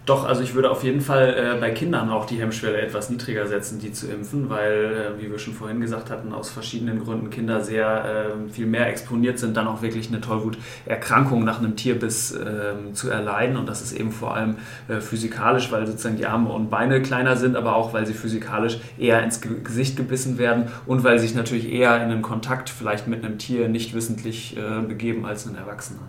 [0.05, 3.45] doch, also ich würde auf jeden Fall äh, bei Kindern auch die Hemmschwelle etwas niedriger
[3.45, 7.29] setzen, die zu impfen, weil, äh, wie wir schon vorhin gesagt hatten, aus verschiedenen Gründen
[7.29, 12.31] Kinder sehr äh, viel mehr exponiert sind, dann auch wirklich eine Tollwuterkrankung nach einem Tierbiss
[12.31, 13.55] ähm, zu erleiden.
[13.55, 14.55] Und das ist eben vor allem
[14.87, 18.79] äh, physikalisch, weil sozusagen die Arme und Beine kleiner sind, aber auch, weil sie physikalisch
[18.97, 23.07] eher ins Gesicht gebissen werden und weil sie sich natürlich eher in einen Kontakt vielleicht
[23.07, 26.01] mit einem Tier nicht wissentlich äh, begeben als ein Erwachsener.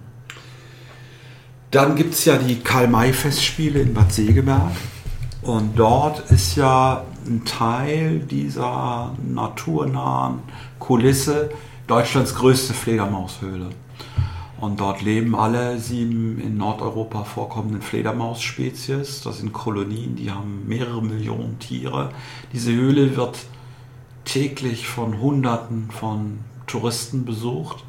[1.71, 4.73] Dann gibt es ja die Karl-May-Festspiele in Bad Segeberg.
[5.43, 10.41] Und dort ist ja ein Teil dieser naturnahen
[10.81, 11.51] Kulisse
[11.87, 13.71] Deutschlands größte Fledermaushöhle.
[14.61, 19.23] Und dort leben alle sieben in Nordeuropa vorkommenden Fledermausspezies.
[19.23, 22.11] Das sind Kolonien, die haben mehrere Millionen Tiere.
[22.53, 23.39] Diese Höhle wird
[24.25, 27.85] täglich von Hunderten von Touristen besucht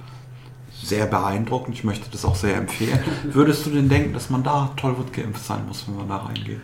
[0.83, 1.75] sehr beeindruckend.
[1.75, 2.99] Ich möchte das auch sehr empfehlen.
[3.23, 6.61] Würdest du denn denken, dass man da Tollwut geimpft sein muss, wenn man da reingeht?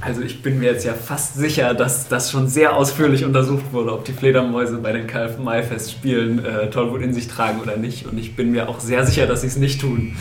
[0.00, 3.92] Also ich bin mir jetzt ja fast sicher, dass das schon sehr ausführlich untersucht wurde,
[3.92, 8.06] ob die Fledermäuse bei den Karl-May-Festspielen äh, Tollwut in sich tragen oder nicht.
[8.06, 10.16] Und ich bin mir auch sehr sicher, dass sie es nicht tun.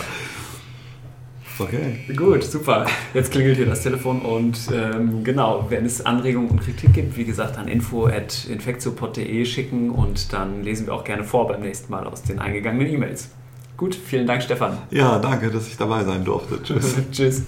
[1.57, 1.99] Okay.
[2.15, 2.85] Gut, super.
[3.13, 7.23] Jetzt klingelt hier das Telefon und ähm, genau, wenn es Anregungen und Kritik gibt, wie
[7.23, 12.23] gesagt, an info.infektiopod.de schicken und dann lesen wir auch gerne vor beim nächsten Mal aus
[12.23, 13.29] den eingegangenen E-Mails.
[13.77, 14.77] Gut, vielen Dank, Stefan.
[14.89, 16.61] Ja, danke, dass ich dabei sein durfte.
[16.63, 16.95] Tschüss.
[17.11, 17.43] Tschüss.